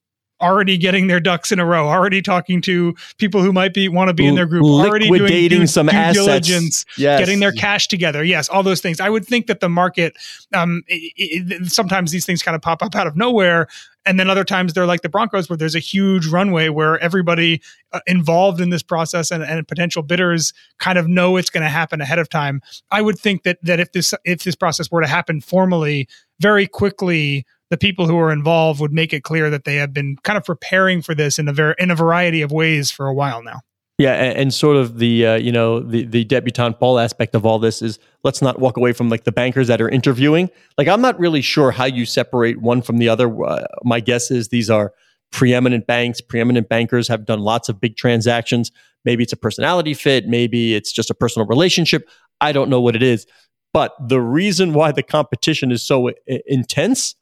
already 0.43 0.77
getting 0.77 1.07
their 1.07 1.21
ducks 1.21 1.51
in 1.51 1.59
a 1.59 1.65
row, 1.65 1.87
already 1.87 2.21
talking 2.21 2.61
to 2.61 2.93
people 3.17 3.41
who 3.41 3.53
might 3.53 3.73
be 3.73 3.87
want 3.87 4.09
to 4.09 4.13
be 4.13 4.27
in 4.27 4.35
their 4.35 4.45
group, 4.45 4.63
already 4.63 5.09
doing 5.09 5.49
due, 5.49 5.67
some 5.67 5.87
due 5.87 5.95
assets. 5.95 6.25
diligence, 6.25 6.85
yes. 6.97 7.19
getting 7.19 7.39
their 7.39 7.53
cash 7.53 7.87
together. 7.87 8.23
Yes, 8.23 8.49
all 8.49 8.61
those 8.61 8.81
things. 8.81 8.99
I 8.99 9.09
would 9.09 9.25
think 9.25 9.47
that 9.47 9.61
the 9.61 9.69
market, 9.69 10.15
um, 10.53 10.83
it, 10.87 11.13
it, 11.15 11.71
sometimes 11.71 12.11
these 12.11 12.25
things 12.25 12.43
kind 12.43 12.55
of 12.55 12.61
pop 12.61 12.83
up 12.83 12.93
out 12.95 13.07
of 13.07 13.15
nowhere. 13.15 13.67
And 14.05 14.19
then 14.19 14.29
other 14.29 14.43
times 14.43 14.73
they're 14.73 14.85
like 14.85 15.01
the 15.01 15.07
Broncos, 15.07 15.49
where 15.49 15.55
there's 15.55 15.75
a 15.75 15.79
huge 15.79 16.27
runway 16.27 16.67
where 16.67 16.99
everybody 16.99 17.61
uh, 17.93 18.01
involved 18.05 18.59
in 18.59 18.69
this 18.69 18.83
process 18.83 19.31
and, 19.31 19.43
and 19.43 19.65
potential 19.65 20.03
bidders 20.03 20.51
kind 20.79 20.97
of 20.97 21.07
know 21.07 21.37
it's 21.37 21.49
going 21.49 21.63
to 21.63 21.69
happen 21.69 22.01
ahead 22.01 22.19
of 22.19 22.27
time. 22.27 22.61
I 22.91 23.01
would 23.01 23.17
think 23.17 23.43
that 23.43 23.59
that 23.63 23.79
if 23.79 23.93
this 23.93 24.13
if 24.25 24.43
this 24.43 24.55
process 24.55 24.91
were 24.91 24.99
to 24.99 25.07
happen 25.07 25.39
formally, 25.39 26.09
very 26.39 26.67
quickly 26.67 27.45
the 27.73 27.77
people 27.77 28.05
who 28.05 28.19
are 28.19 28.31
involved 28.31 28.79
would 28.79 28.93
make 28.93 29.13
it 29.13 29.23
clear 29.23 29.49
that 29.49 29.63
they 29.63 29.77
have 29.77 29.91
been 29.95 30.15
kind 30.17 30.37
of 30.37 30.43
preparing 30.43 31.01
for 31.01 31.15
this 31.15 31.39
in 31.39 31.47
a 31.47 31.53
very 31.53 31.73
in 31.79 31.89
a 31.89 31.95
variety 31.95 32.43
of 32.43 32.51
ways 32.51 32.91
for 32.91 33.07
a 33.07 33.13
while 33.15 33.41
now. 33.41 33.61
Yeah, 33.97 34.13
and, 34.13 34.37
and 34.37 34.53
sort 34.53 34.77
of 34.77 34.99
the 34.99 35.25
uh, 35.25 35.35
you 35.37 35.51
know 35.51 35.79
the 35.79 36.05
the 36.05 36.23
debutante 36.23 36.79
ball 36.79 36.99
aspect 36.99 37.33
of 37.33 37.47
all 37.47 37.57
this 37.57 37.81
is 37.81 37.97
let's 38.23 38.43
not 38.43 38.59
walk 38.59 38.77
away 38.77 38.93
from 38.93 39.09
like 39.09 39.23
the 39.23 39.31
bankers 39.31 39.67
that 39.69 39.81
are 39.81 39.89
interviewing. 39.89 40.51
Like 40.77 40.87
I'm 40.87 41.01
not 41.01 41.17
really 41.19 41.41
sure 41.41 41.71
how 41.71 41.85
you 41.85 42.05
separate 42.05 42.61
one 42.61 42.83
from 42.83 42.99
the 42.99 43.09
other. 43.09 43.43
Uh, 43.43 43.65
my 43.83 43.99
guess 43.99 44.29
is 44.29 44.49
these 44.49 44.69
are 44.69 44.93
preeminent 45.31 45.87
banks, 45.87 46.21
preeminent 46.21 46.69
bankers 46.69 47.07
have 47.07 47.25
done 47.25 47.39
lots 47.39 47.69
of 47.69 47.81
big 47.81 47.97
transactions. 47.97 48.71
Maybe 49.03 49.23
it's 49.23 49.33
a 49.33 49.37
personality 49.37 49.95
fit, 49.95 50.27
maybe 50.27 50.75
it's 50.75 50.91
just 50.91 51.09
a 51.09 51.15
personal 51.15 51.47
relationship. 51.47 52.07
I 52.39 52.51
don't 52.51 52.69
know 52.69 52.81
what 52.81 52.95
it 52.95 53.01
is, 53.01 53.25
but 53.73 53.95
the 53.99 54.21
reason 54.21 54.73
why 54.73 54.91
the 54.91 55.01
competition 55.01 55.71
is 55.71 55.81
so 55.81 56.09
I- 56.09 56.13
intense 56.45 57.15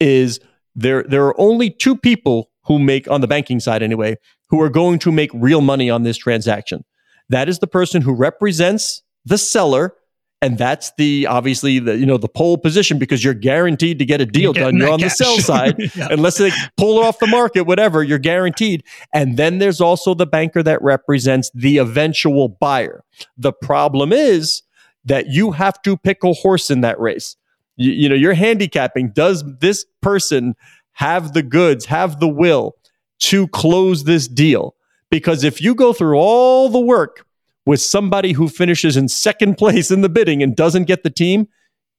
is 0.00 0.40
there 0.74 1.02
there 1.04 1.26
are 1.26 1.40
only 1.40 1.70
two 1.70 1.96
people 1.96 2.50
who 2.64 2.78
make 2.78 3.08
on 3.10 3.20
the 3.20 3.26
banking 3.26 3.60
side 3.60 3.82
anyway 3.82 4.16
who 4.48 4.60
are 4.60 4.68
going 4.68 4.98
to 5.00 5.10
make 5.10 5.30
real 5.34 5.60
money 5.60 5.90
on 5.90 6.02
this 6.02 6.16
transaction. 6.16 6.84
That 7.28 7.48
is 7.48 7.58
the 7.58 7.66
person 7.66 8.02
who 8.02 8.14
represents 8.14 9.02
the 9.24 9.38
seller 9.38 9.94
and 10.42 10.58
that's 10.58 10.92
the 10.98 11.26
obviously 11.26 11.78
the 11.78 11.96
you 11.96 12.06
know 12.06 12.18
the 12.18 12.28
pole 12.28 12.58
position 12.58 12.98
because 12.98 13.24
you're 13.24 13.34
guaranteed 13.34 13.98
to 13.98 14.04
get 14.04 14.20
a 14.20 14.26
deal 14.26 14.54
you're 14.54 14.64
done. 14.64 14.76
You're 14.76 14.90
on 14.90 15.00
cash. 15.00 15.16
the 15.16 15.24
sell 15.24 15.38
side, 15.40 15.76
yeah. 15.94 16.08
unless 16.10 16.36
they 16.36 16.50
pull 16.76 16.98
off 16.98 17.18
the 17.18 17.26
market, 17.26 17.62
whatever. 17.62 18.02
You're 18.02 18.18
guaranteed. 18.18 18.84
And 19.14 19.36
then 19.36 19.58
there's 19.58 19.80
also 19.80 20.14
the 20.14 20.26
banker 20.26 20.62
that 20.62 20.82
represents 20.82 21.50
the 21.54 21.78
eventual 21.78 22.48
buyer. 22.48 23.02
The 23.38 23.52
problem 23.52 24.12
is 24.12 24.62
that 25.04 25.28
you 25.28 25.52
have 25.52 25.80
to 25.82 25.96
pick 25.96 26.22
a 26.22 26.32
horse 26.32 26.70
in 26.70 26.82
that 26.82 27.00
race 27.00 27.36
you, 27.76 27.92
you 27.92 28.08
know, 28.08 28.14
you're 28.14 28.34
handicapping. 28.34 29.10
Does 29.10 29.44
this 29.60 29.84
person 30.02 30.54
have 30.92 31.32
the 31.32 31.42
goods, 31.42 31.84
have 31.86 32.20
the 32.20 32.28
will 32.28 32.74
to 33.20 33.48
close 33.48 34.04
this 34.04 34.28
deal? 34.28 34.74
Because 35.10 35.44
if 35.44 35.60
you 35.60 35.74
go 35.74 35.92
through 35.92 36.16
all 36.18 36.68
the 36.68 36.80
work 36.80 37.24
with 37.64 37.80
somebody 37.80 38.32
who 38.32 38.48
finishes 38.48 38.96
in 38.96 39.08
second 39.08 39.54
place 39.58 39.90
in 39.90 40.00
the 40.00 40.08
bidding 40.08 40.42
and 40.42 40.56
doesn't 40.56 40.84
get 40.84 41.02
the 41.02 41.10
team, 41.10 41.48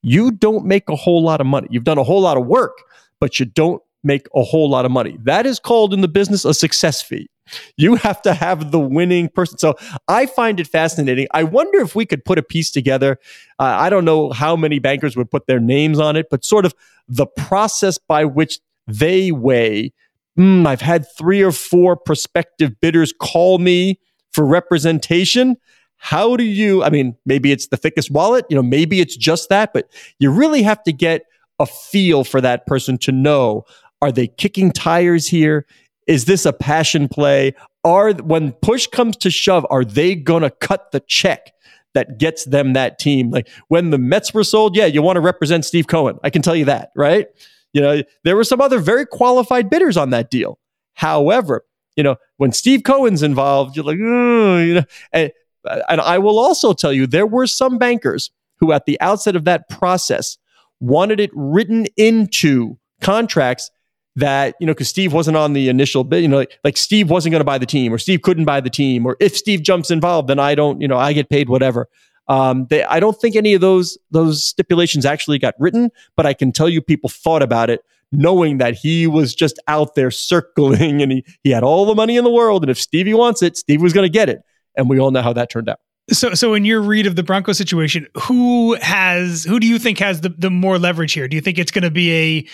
you 0.03 0.31
don't 0.31 0.65
make 0.65 0.89
a 0.89 0.95
whole 0.95 1.23
lot 1.23 1.41
of 1.41 1.47
money. 1.47 1.67
You've 1.71 1.83
done 1.83 1.97
a 1.97 2.03
whole 2.03 2.21
lot 2.21 2.37
of 2.37 2.45
work, 2.45 2.77
but 3.19 3.39
you 3.39 3.45
don't 3.45 3.81
make 4.03 4.27
a 4.35 4.43
whole 4.43 4.69
lot 4.69 4.85
of 4.85 4.91
money. 4.91 5.17
That 5.23 5.45
is 5.45 5.59
called 5.59 5.93
in 5.93 6.01
the 6.01 6.07
business 6.07 6.45
a 6.45 6.53
success 6.53 7.01
fee. 7.01 7.29
You 7.75 7.95
have 7.95 8.21
to 8.23 8.33
have 8.33 8.71
the 8.71 8.79
winning 8.79 9.29
person. 9.29 9.57
So 9.57 9.75
I 10.07 10.25
find 10.25 10.59
it 10.59 10.67
fascinating. 10.67 11.27
I 11.33 11.43
wonder 11.43 11.79
if 11.79 11.95
we 11.95 12.05
could 12.05 12.25
put 12.25 12.37
a 12.37 12.43
piece 12.43 12.71
together. 12.71 13.19
Uh, 13.59 13.63
I 13.63 13.89
don't 13.89 14.05
know 14.05 14.31
how 14.31 14.55
many 14.55 14.79
bankers 14.79 15.15
would 15.15 15.31
put 15.31 15.47
their 15.47 15.59
names 15.59 15.99
on 15.99 16.15
it, 16.15 16.27
but 16.29 16.45
sort 16.45 16.65
of 16.65 16.73
the 17.07 17.25
process 17.25 17.97
by 17.97 18.25
which 18.25 18.59
they 18.87 19.31
weigh. 19.31 19.93
Mm, 20.37 20.67
I've 20.67 20.81
had 20.81 21.05
three 21.17 21.41
or 21.41 21.51
four 21.51 21.95
prospective 21.95 22.79
bidders 22.79 23.13
call 23.19 23.57
me 23.57 23.99
for 24.31 24.45
representation. 24.45 25.57
How 25.97 26.37
do 26.37 26.43
you, 26.43 26.83
I 26.83 26.89
mean, 26.89 27.17
maybe 27.25 27.51
it's 27.51 27.67
the 27.67 27.77
thickest 27.77 28.11
wallet, 28.11 28.45
you 28.49 28.55
know, 28.55 28.61
maybe 28.61 28.99
it's 29.01 29.17
just 29.17 29.49
that, 29.49 29.73
but 29.73 29.89
you 30.19 30.29
really 30.29 30.61
have 30.61 30.83
to 30.83 30.93
get 30.93 31.23
a 31.59 31.65
feel 31.65 32.23
for 32.23 32.39
that 32.41 32.67
person 32.67 32.99
to 32.99 33.11
know 33.11 33.65
are 34.01 34.11
they 34.11 34.27
kicking 34.27 34.71
tires 34.71 35.27
here? 35.27 35.65
Is 36.07 36.25
this 36.25 36.45
a 36.45 36.53
passion 36.53 37.07
play? 37.07 37.53
Are 37.83 38.13
when 38.13 38.53
push 38.53 38.87
comes 38.87 39.17
to 39.17 39.29
shove, 39.29 39.65
are 39.69 39.85
they 39.85 40.15
going 40.15 40.43
to 40.43 40.49
cut 40.49 40.91
the 40.91 41.01
check 41.01 41.53
that 41.93 42.17
gets 42.17 42.45
them 42.45 42.73
that 42.73 42.99
team? 42.99 43.29
Like 43.29 43.49
when 43.67 43.91
the 43.91 43.97
Mets 43.97 44.33
were 44.33 44.43
sold, 44.43 44.75
yeah, 44.75 44.85
you 44.85 45.01
want 45.01 45.17
to 45.17 45.21
represent 45.21 45.65
Steve 45.65 45.87
Cohen. 45.87 46.17
I 46.23 46.29
can 46.29 46.41
tell 46.41 46.55
you 46.55 46.65
that, 46.65 46.91
right? 46.95 47.27
You 47.73 47.81
know, 47.81 48.01
there 48.23 48.35
were 48.35 48.43
some 48.43 48.61
other 48.61 48.79
very 48.79 49.05
qualified 49.05 49.69
bidders 49.69 49.97
on 49.97 50.09
that 50.11 50.31
deal. 50.31 50.59
However, 50.93 51.63
you 51.95 52.03
know, 52.03 52.15
when 52.37 52.51
Steve 52.51 52.83
Cohen's 52.83 53.23
involved, 53.23 53.75
you're 53.75 53.85
like, 53.85 53.97
you 53.97 54.73
know, 54.73 54.83
and, 55.11 55.31
and 55.89 56.01
I 56.01 56.17
will 56.17 56.39
also 56.39 56.73
tell 56.73 56.93
you 56.93 57.05
there 57.05 57.27
were 57.27 57.47
some 57.47 57.77
bankers 57.77 58.31
who 58.59 58.71
at 58.71 58.85
the 58.85 58.99
outset 59.01 59.35
of 59.35 59.45
that 59.45 59.69
process 59.69 60.37
wanted 60.79 61.19
it 61.19 61.31
written 61.33 61.87
into 61.97 62.77
contracts 63.01 63.69
that, 64.17 64.55
you 64.59 64.65
know, 64.65 64.73
because 64.73 64.89
Steve 64.89 65.13
wasn't 65.13 65.37
on 65.37 65.53
the 65.53 65.69
initial 65.69 66.03
bid, 66.03 66.23
you 66.23 66.27
know, 66.27 66.37
like, 66.37 66.59
like 66.63 66.75
Steve 66.75 67.09
wasn't 67.09 67.31
going 67.31 67.39
to 67.39 67.45
buy 67.45 67.59
the 67.59 67.65
team 67.65 67.93
or 67.93 67.97
Steve 67.97 68.23
couldn't 68.23 68.45
buy 68.45 68.59
the 68.59 68.69
team 68.69 69.05
or 69.05 69.15
if 69.19 69.37
Steve 69.37 69.61
jumps 69.61 69.91
involved, 69.91 70.27
then 70.27 70.39
I 70.39 70.55
don't, 70.55 70.81
you 70.81 70.87
know, 70.87 70.97
I 70.97 71.13
get 71.13 71.29
paid 71.29 71.49
whatever. 71.49 71.87
Um, 72.27 72.65
they, 72.69 72.83
I 72.83 72.99
don't 72.99 73.19
think 73.19 73.35
any 73.35 73.53
of 73.53 73.61
those 73.61 73.97
those 74.11 74.43
stipulations 74.43 75.05
actually 75.05 75.39
got 75.39 75.53
written, 75.59 75.91
but 76.15 76.25
I 76.25 76.33
can 76.33 76.51
tell 76.51 76.67
you 76.67 76.81
people 76.81 77.09
thought 77.09 77.41
about 77.41 77.69
it, 77.69 77.81
knowing 78.11 78.57
that 78.57 78.73
he 78.73 79.07
was 79.07 79.35
just 79.35 79.59
out 79.67 79.95
there 79.95 80.11
circling 80.11 81.01
and 81.01 81.11
he, 81.11 81.25
he 81.43 81.51
had 81.51 81.63
all 81.63 81.85
the 81.85 81.95
money 81.95 82.17
in 82.17 82.23
the 82.23 82.31
world. 82.31 82.63
And 82.63 82.71
if 82.71 82.79
Stevie 82.79 83.13
wants 83.13 83.41
it, 83.41 83.55
Steve 83.55 83.81
was 83.81 83.93
going 83.93 84.05
to 84.05 84.11
get 84.11 84.29
it. 84.29 84.41
And 84.75 84.89
we 84.89 84.99
all 84.99 85.11
know 85.11 85.21
how 85.21 85.33
that 85.33 85.49
turned 85.49 85.69
out. 85.69 85.79
So, 86.09 86.33
so 86.33 86.53
in 86.53 86.65
your 86.65 86.81
read 86.81 87.05
of 87.05 87.15
the 87.15 87.23
Bronco 87.23 87.51
situation, 87.51 88.07
who 88.15 88.75
has 88.75 89.43
who 89.43 89.59
do 89.59 89.67
you 89.67 89.77
think 89.77 89.99
has 89.99 90.21
the, 90.21 90.29
the 90.29 90.49
more 90.49 90.79
leverage 90.79 91.13
here? 91.13 91.27
Do 91.27 91.35
you 91.35 91.41
think 91.41 91.59
it's 91.59 91.71
going 91.71 91.83
to 91.83 91.91
be 91.91 92.11
a 92.13 92.47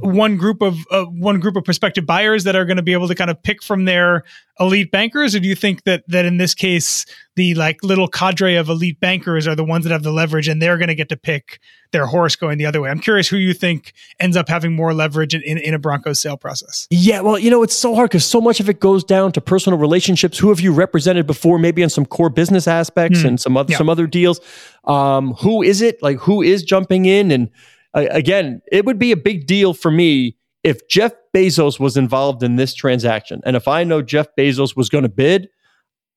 one 0.00 0.36
group 0.36 0.62
of 0.62 0.86
uh, 0.90 1.04
one 1.04 1.38
group 1.40 1.56
of 1.56 1.64
prospective 1.64 2.06
buyers 2.06 2.44
that 2.44 2.56
are 2.56 2.64
going 2.64 2.76
to 2.76 2.82
be 2.82 2.92
able 2.92 3.08
to 3.08 3.14
kind 3.14 3.30
of 3.30 3.40
pick 3.42 3.62
from 3.62 3.84
their 3.84 4.24
elite 4.58 4.90
bankers, 4.90 5.34
or 5.34 5.40
do 5.40 5.48
you 5.48 5.54
think 5.54 5.84
that 5.84 6.02
that 6.08 6.24
in 6.24 6.38
this 6.38 6.54
case 6.54 7.06
the 7.36 7.54
like 7.54 7.82
little 7.84 8.08
cadre 8.08 8.56
of 8.56 8.68
elite 8.68 8.98
bankers 8.98 9.46
are 9.46 9.54
the 9.54 9.64
ones 9.64 9.84
that 9.84 9.92
have 9.92 10.02
the 10.02 10.10
leverage 10.10 10.48
and 10.48 10.60
they're 10.60 10.78
going 10.78 10.88
to 10.88 10.94
get 10.94 11.08
to 11.10 11.16
pick 11.16 11.60
their 11.92 12.06
horse 12.06 12.34
going 12.34 12.58
the 12.58 12.66
other 12.66 12.80
way? 12.80 12.90
I'm 12.90 12.98
curious 12.98 13.28
who 13.28 13.36
you 13.36 13.54
think 13.54 13.92
ends 14.18 14.36
up 14.36 14.48
having 14.48 14.74
more 14.74 14.92
leverage 14.92 15.34
in, 15.34 15.42
in, 15.42 15.58
in 15.58 15.74
a 15.74 15.78
Broncos 15.78 16.18
sale 16.18 16.36
process. 16.36 16.88
Yeah, 16.90 17.20
well, 17.20 17.38
you 17.38 17.50
know, 17.50 17.62
it's 17.62 17.76
so 17.76 17.94
hard 17.94 18.10
because 18.10 18.24
so 18.24 18.40
much 18.40 18.58
of 18.58 18.68
it 18.68 18.80
goes 18.80 19.04
down 19.04 19.32
to 19.32 19.40
personal 19.40 19.78
relationships. 19.78 20.38
Who 20.38 20.48
have 20.48 20.60
you 20.60 20.72
represented 20.72 21.26
before? 21.26 21.58
Maybe 21.58 21.84
on 21.84 21.90
some 21.90 22.06
core 22.06 22.30
business 22.30 22.66
aspects 22.66 23.20
mm. 23.20 23.26
and 23.26 23.40
some 23.40 23.56
other 23.56 23.70
yeah. 23.70 23.78
some 23.78 23.88
other 23.88 24.06
deals. 24.08 24.40
Um, 24.84 25.34
who 25.34 25.62
is 25.62 25.80
it? 25.80 26.02
Like 26.02 26.18
who 26.18 26.42
is 26.42 26.64
jumping 26.64 27.04
in 27.04 27.30
and 27.30 27.50
again, 27.96 28.62
it 28.70 28.84
would 28.84 28.98
be 28.98 29.12
a 29.12 29.16
big 29.16 29.46
deal 29.46 29.74
for 29.74 29.90
me 29.90 30.36
if 30.62 30.88
Jeff 30.88 31.12
Bezos 31.34 31.78
was 31.78 31.96
involved 31.96 32.42
in 32.42 32.56
this 32.56 32.74
transaction. 32.74 33.40
And 33.44 33.56
if 33.56 33.68
I 33.68 33.84
know 33.84 34.02
Jeff 34.02 34.26
Bezos 34.38 34.76
was 34.76 34.88
going 34.88 35.02
to 35.02 35.08
bid, 35.08 35.48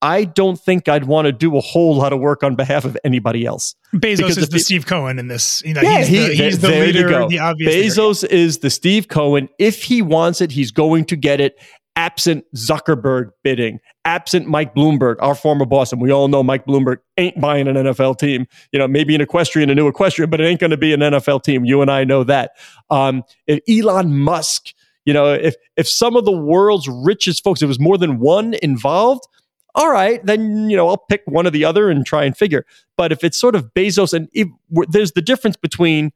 I 0.02 0.24
don't 0.24 0.58
think 0.58 0.88
I'd 0.88 1.04
want 1.04 1.26
to 1.26 1.32
do 1.32 1.56
a 1.56 1.60
whole 1.60 1.94
lot 1.94 2.12
of 2.12 2.20
work 2.20 2.42
on 2.42 2.56
behalf 2.56 2.86
of 2.86 2.96
anybody 3.04 3.44
else. 3.44 3.74
Bezos 3.94 4.38
is 4.38 4.48
the 4.48 4.56
he, 4.56 4.62
Steve 4.62 4.86
Cohen 4.86 5.18
in 5.18 5.28
this. 5.28 5.62
You 5.62 5.74
know, 5.74 5.82
yeah, 5.82 6.04
he's 6.04 6.08
the, 6.08 6.34
he, 6.34 6.42
he's 6.42 6.58
the 6.58 6.68
leader. 6.68 7.28
The 7.28 7.38
obvious. 7.38 7.96
Bezos 7.96 8.22
leader. 8.22 8.34
is 8.34 8.58
the 8.58 8.70
Steve 8.70 9.08
Cohen. 9.08 9.48
If 9.58 9.82
he 9.82 10.00
wants 10.00 10.40
it, 10.40 10.52
he's 10.52 10.70
going 10.70 11.04
to 11.06 11.16
get 11.16 11.40
it 11.40 11.56
absent 12.00 12.46
Zuckerberg 12.56 13.30
bidding, 13.44 13.78
absent 14.06 14.46
Mike 14.46 14.74
Bloomberg, 14.74 15.16
our 15.20 15.34
former 15.34 15.66
boss. 15.66 15.92
And 15.92 16.00
we 16.00 16.10
all 16.10 16.28
know 16.28 16.42
Mike 16.42 16.64
Bloomberg 16.64 16.96
ain't 17.18 17.38
buying 17.38 17.68
an 17.68 17.76
NFL 17.76 18.18
team. 18.18 18.46
You 18.72 18.78
know, 18.78 18.88
maybe 18.88 19.14
an 19.14 19.20
equestrian, 19.20 19.68
a 19.68 19.74
new 19.74 19.86
equestrian, 19.86 20.30
but 20.30 20.40
it 20.40 20.44
ain't 20.44 20.60
going 20.60 20.70
to 20.70 20.78
be 20.78 20.94
an 20.94 21.00
NFL 21.00 21.42
team. 21.42 21.66
You 21.66 21.82
and 21.82 21.90
I 21.90 22.04
know 22.04 22.24
that. 22.24 22.52
Um, 22.88 23.22
if 23.46 23.60
Elon 23.68 24.18
Musk, 24.18 24.72
you 25.04 25.12
know, 25.12 25.34
if 25.34 25.56
if 25.76 25.86
some 25.86 26.16
of 26.16 26.24
the 26.24 26.32
world's 26.32 26.88
richest 26.88 27.44
folks, 27.44 27.60
it 27.60 27.66
was 27.66 27.78
more 27.78 27.98
than 27.98 28.18
one 28.18 28.54
involved, 28.62 29.28
all 29.74 29.90
right, 29.90 30.24
then 30.24 30.70
you 30.70 30.78
know 30.78 30.88
I'll 30.88 31.04
pick 31.10 31.20
one 31.26 31.46
or 31.46 31.50
the 31.50 31.66
other 31.66 31.90
and 31.90 32.06
try 32.06 32.24
and 32.24 32.34
figure. 32.34 32.64
But 32.96 33.12
if 33.12 33.22
it's 33.22 33.38
sort 33.38 33.54
of 33.54 33.74
Bezos, 33.74 34.14
and 34.14 34.30
if, 34.32 34.48
there's 34.88 35.12
the 35.12 35.22
difference 35.22 35.56
between 35.56 36.12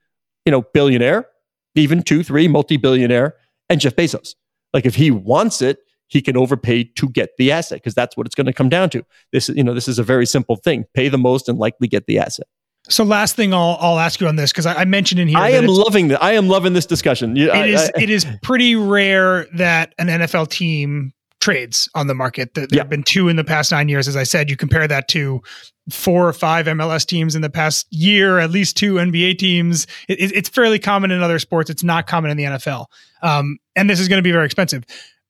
you 0.46 0.50
know 0.50 0.62
billionaire, 0.72 1.26
even 1.74 2.02
two, 2.02 2.22
three, 2.22 2.48
multi-billionaire, 2.48 3.34
and 3.68 3.80
Jeff 3.80 3.96
Bezos. 3.96 4.34
Like 4.74 4.84
if 4.84 4.96
he 4.96 5.10
wants 5.10 5.62
it, 5.62 5.78
he 6.08 6.20
can 6.20 6.36
overpay 6.36 6.84
to 6.84 7.08
get 7.08 7.30
the 7.38 7.50
asset 7.50 7.78
because 7.78 7.94
that's 7.94 8.16
what 8.16 8.26
it's 8.26 8.34
going 8.34 8.46
to 8.46 8.52
come 8.52 8.68
down 8.68 8.90
to. 8.90 9.02
This 9.32 9.48
you 9.48 9.64
know 9.64 9.72
this 9.72 9.88
is 9.88 9.98
a 9.98 10.02
very 10.02 10.26
simple 10.26 10.56
thing: 10.56 10.84
pay 10.92 11.08
the 11.08 11.16
most 11.16 11.48
and 11.48 11.58
likely 11.58 11.88
get 11.88 12.06
the 12.06 12.18
asset. 12.18 12.46
So 12.90 13.02
last 13.04 13.36
thing 13.36 13.54
I'll 13.54 13.78
I'll 13.80 13.98
ask 13.98 14.20
you 14.20 14.28
on 14.28 14.36
this 14.36 14.52
because 14.52 14.66
I, 14.66 14.74
I, 14.74 14.84
mentioned 14.84 15.20
in 15.20 15.28
here 15.28 15.38
I 15.38 15.50
am 15.50 15.66
loving 15.66 16.08
that 16.08 16.22
I 16.22 16.32
am 16.32 16.48
loving 16.48 16.74
this 16.74 16.84
discussion. 16.84 17.36
It 17.36 17.48
I, 17.48 17.66
is, 17.66 17.90
I, 17.96 18.02
it 18.02 18.10
is 18.10 18.26
pretty 18.42 18.76
rare 18.76 19.46
that 19.54 19.94
an 19.98 20.08
NFL 20.08 20.48
team 20.48 21.14
trades 21.44 21.90
on 21.94 22.06
the 22.06 22.14
market. 22.14 22.54
There 22.54 22.66
yeah. 22.70 22.78
have 22.78 22.88
been 22.88 23.02
two 23.02 23.28
in 23.28 23.36
the 23.36 23.44
past 23.44 23.70
nine 23.70 23.90
years. 23.90 24.08
As 24.08 24.16
I 24.16 24.22
said, 24.22 24.48
you 24.48 24.56
compare 24.56 24.88
that 24.88 25.08
to 25.08 25.42
four 25.90 26.26
or 26.26 26.32
five 26.32 26.64
MLS 26.64 27.04
teams 27.04 27.36
in 27.36 27.42
the 27.42 27.50
past 27.50 27.86
year, 27.90 28.38
at 28.38 28.50
least 28.50 28.78
two 28.78 28.94
NBA 28.94 29.36
teams. 29.36 29.86
It, 30.08 30.32
it's 30.32 30.48
fairly 30.48 30.78
common 30.78 31.10
in 31.10 31.22
other 31.22 31.38
sports. 31.38 31.68
It's 31.68 31.84
not 31.84 32.06
common 32.06 32.30
in 32.30 32.38
the 32.38 32.44
NFL. 32.44 32.86
Um, 33.20 33.58
and 33.76 33.90
this 33.90 34.00
is 34.00 34.08
going 34.08 34.18
to 34.18 34.22
be 34.22 34.32
very 34.32 34.46
expensive 34.46 34.84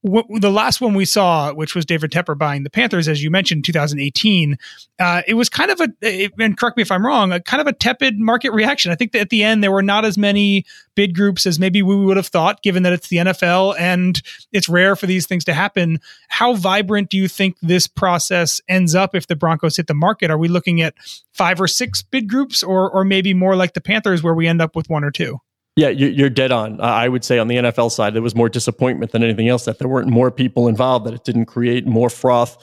the 0.04 0.50
last 0.50 0.82
one 0.82 0.92
we 0.92 1.06
saw, 1.06 1.50
which 1.54 1.74
was 1.74 1.86
David 1.86 2.10
Tepper 2.10 2.36
buying 2.36 2.62
the 2.62 2.68
Panthers, 2.68 3.08
as 3.08 3.24
you 3.24 3.30
mentioned, 3.30 3.64
2018, 3.64 4.58
uh, 4.98 5.22
it 5.26 5.32
was 5.32 5.48
kind 5.48 5.70
of 5.70 5.80
a, 5.80 5.88
it, 6.02 6.32
and 6.38 6.58
correct 6.58 6.76
me 6.76 6.82
if 6.82 6.92
I'm 6.92 7.06
wrong, 7.06 7.32
a 7.32 7.40
kind 7.40 7.62
of 7.62 7.66
a 7.66 7.72
tepid 7.72 8.18
market 8.18 8.52
reaction. 8.52 8.92
I 8.92 8.96
think 8.96 9.12
that 9.12 9.20
at 9.20 9.30
the 9.30 9.42
end 9.42 9.64
there 9.64 9.72
were 9.72 9.82
not 9.82 10.04
as 10.04 10.18
many 10.18 10.66
bid 10.94 11.14
groups 11.14 11.46
as 11.46 11.58
maybe 11.58 11.82
we 11.82 11.96
would 11.96 12.18
have 12.18 12.26
thought, 12.26 12.62
given 12.62 12.82
that 12.82 12.92
it's 12.92 13.08
the 13.08 13.16
NFL 13.16 13.76
and 13.78 14.20
it's 14.52 14.68
rare 14.68 14.94
for 14.94 15.06
these 15.06 15.26
things 15.26 15.44
to 15.46 15.54
happen. 15.54 16.00
How 16.28 16.52
vibrant 16.52 17.08
do 17.08 17.16
you 17.16 17.26
think 17.26 17.56
this 17.62 17.86
process 17.86 18.60
ends 18.68 18.94
up 18.94 19.14
if 19.14 19.26
the 19.26 19.36
Broncos 19.36 19.78
hit 19.78 19.86
the 19.86 19.94
market? 19.94 20.30
Are 20.30 20.38
we 20.38 20.48
looking 20.48 20.82
at 20.82 20.94
five 21.32 21.58
or 21.58 21.66
six 21.66 22.02
bid 22.02 22.28
groups, 22.28 22.62
or 22.62 22.90
or 22.90 23.04
maybe 23.04 23.32
more 23.32 23.56
like 23.56 23.72
the 23.72 23.80
Panthers, 23.80 24.22
where 24.22 24.34
we 24.34 24.46
end 24.46 24.60
up 24.60 24.76
with 24.76 24.90
one 24.90 25.02
or 25.02 25.10
two? 25.10 25.40
Yeah, 25.76 25.88
you're 25.88 26.30
dead 26.30 26.52
on. 26.52 26.80
I 26.80 27.08
would 27.08 27.24
say 27.24 27.40
on 27.40 27.48
the 27.48 27.56
NFL 27.56 27.90
side, 27.90 28.14
there 28.14 28.22
was 28.22 28.36
more 28.36 28.48
disappointment 28.48 29.10
than 29.10 29.24
anything 29.24 29.48
else 29.48 29.64
that 29.64 29.80
there 29.80 29.88
weren't 29.88 30.08
more 30.08 30.30
people 30.30 30.68
involved, 30.68 31.04
that 31.06 31.14
it 31.14 31.24
didn't 31.24 31.46
create 31.46 31.84
more 31.84 32.08
froth. 32.08 32.56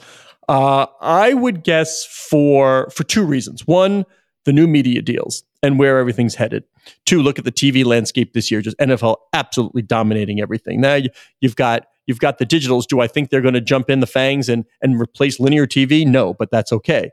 Uh, 0.48 0.86
I 1.00 1.34
would 1.34 1.62
guess 1.62 2.06
for 2.06 2.88
for 2.90 3.04
two 3.04 3.24
reasons. 3.24 3.66
One, 3.66 4.06
the 4.44 4.52
new 4.52 4.66
media 4.66 5.02
deals 5.02 5.44
and 5.62 5.78
where 5.78 5.98
everything's 5.98 6.34
headed. 6.34 6.64
Two, 7.04 7.22
look 7.22 7.38
at 7.38 7.44
the 7.44 7.52
TV 7.52 7.84
landscape 7.84 8.32
this 8.32 8.50
year. 8.50 8.60
Just 8.60 8.76
NFL 8.78 9.16
absolutely 9.32 9.82
dominating 9.82 10.40
everything. 10.40 10.80
Now 10.80 10.94
you, 10.94 11.10
you've 11.40 11.56
got 11.56 11.86
you've 12.06 12.18
got 12.18 12.38
the 12.38 12.46
digitals. 12.46 12.86
Do 12.86 13.00
I 13.00 13.06
think 13.06 13.30
they're 13.30 13.42
going 13.42 13.54
to 13.54 13.60
jump 13.60 13.88
in 13.90 14.00
the 14.00 14.06
fangs 14.06 14.48
and 14.48 14.64
and 14.80 15.00
replace 15.00 15.38
linear 15.38 15.66
TV? 15.66 16.06
No, 16.06 16.34
but 16.34 16.50
that's 16.50 16.72
okay. 16.72 17.10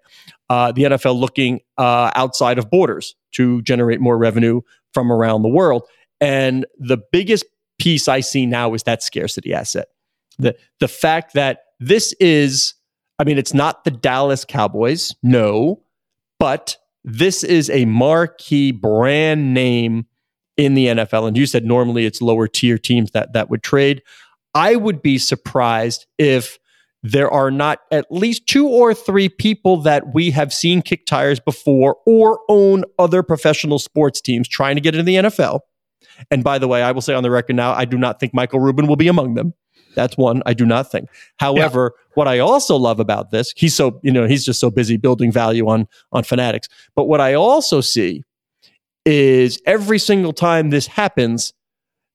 Uh, 0.50 0.72
the 0.72 0.84
NFL 0.84 1.20
looking 1.20 1.60
uh, 1.78 2.12
outside 2.16 2.58
of 2.58 2.70
borders 2.70 3.16
to 3.34 3.62
generate 3.62 4.02
more 4.02 4.18
revenue 4.18 4.62
from 4.94 5.12
around 5.12 5.42
the 5.42 5.50
world. 5.50 5.84
And 6.22 6.66
the 6.78 6.98
biggest 7.12 7.46
piece 7.80 8.08
I 8.08 8.20
see 8.20 8.46
now 8.46 8.74
is 8.74 8.84
that 8.84 9.04
scarcity 9.04 9.54
asset. 9.54 9.88
The 10.38 10.56
the 10.80 10.88
fact 10.88 11.34
that 11.34 11.64
this 11.80 12.14
is, 12.20 12.74
I 13.20 13.24
mean, 13.24 13.38
it's 13.38 13.54
not 13.54 13.84
the 13.84 13.92
Dallas 13.92 14.46
Cowboys, 14.46 15.16
no, 15.24 15.82
but 16.40 16.78
this 17.04 17.44
is 17.44 17.70
a 17.70 17.86
marquee 17.86 18.72
brand 18.72 19.54
name 19.54 20.06
in 20.58 20.74
the 20.74 20.88
NFL. 20.88 21.28
And 21.28 21.38
you 21.38 21.46
said 21.46 21.64
normally 21.64 22.06
it's 22.06 22.22
lower 22.22 22.48
tier 22.48 22.78
teams 22.78 23.12
that 23.12 23.34
that 23.34 23.50
would 23.50 23.64
trade. 23.64 24.02
I 24.54 24.76
would 24.76 25.02
be 25.02 25.18
surprised 25.18 26.06
if 26.18 26.60
there 27.02 27.32
are 27.32 27.50
not 27.50 27.80
at 27.92 28.06
least 28.12 28.48
two 28.48 28.68
or 28.68 28.94
three 28.94 29.30
people 29.30 29.78
that 29.78 30.14
we 30.14 30.32
have 30.32 30.54
seen 30.54 30.82
kick 30.82 31.06
tires 31.06 31.40
before 31.40 31.98
or 32.06 32.40
own 32.50 32.84
other 32.98 33.24
professional 33.24 33.80
sports 33.80 34.20
teams 34.20 34.48
trying 34.48 34.76
to 34.76 34.82
get 34.82 34.96
into 34.96 35.04
the 35.04 35.16
NFL. 35.16 35.62
And 36.30 36.44
by 36.44 36.60
the 36.60 36.68
way, 36.68 36.84
I 36.84 36.92
will 36.92 37.02
say 37.02 37.14
on 37.14 37.24
the 37.24 37.32
record 37.32 37.56
now, 37.56 37.74
I 37.74 37.86
do 37.86 37.98
not 37.98 38.20
think 38.20 38.34
Michael 38.34 38.60
Rubin 38.60 38.88
will 38.88 38.98
be 38.98 39.08
among 39.08 39.36
them. 39.36 39.54
That's 39.96 40.18
one 40.18 40.44
I 40.46 40.54
do 40.54 40.66
not 40.66 40.92
think. 40.92 41.10
However, 41.38 41.94
yeah. 41.96 42.04
what 42.16 42.28
I 42.28 42.40
also 42.40 42.76
love 42.76 43.00
about 43.00 43.32
this, 43.32 43.54
he's 43.56 43.76
so, 43.76 44.00
you 44.04 44.12
know, 44.12 44.28
he's 44.28 44.46
just 44.46 44.60
so 44.60 44.70
busy 44.70 44.98
building 44.98 45.32
value 45.32 45.68
on 45.68 45.88
on 46.12 46.24
fanatics. 46.24 46.68
But 46.96 47.06
what 47.06 47.22
I 47.22 47.34
also 47.34 47.82
see 47.82 48.24
is 49.06 49.60
every 49.66 50.00
single 50.00 50.34
time 50.34 50.70
this 50.70 50.86
happens, 50.86 51.54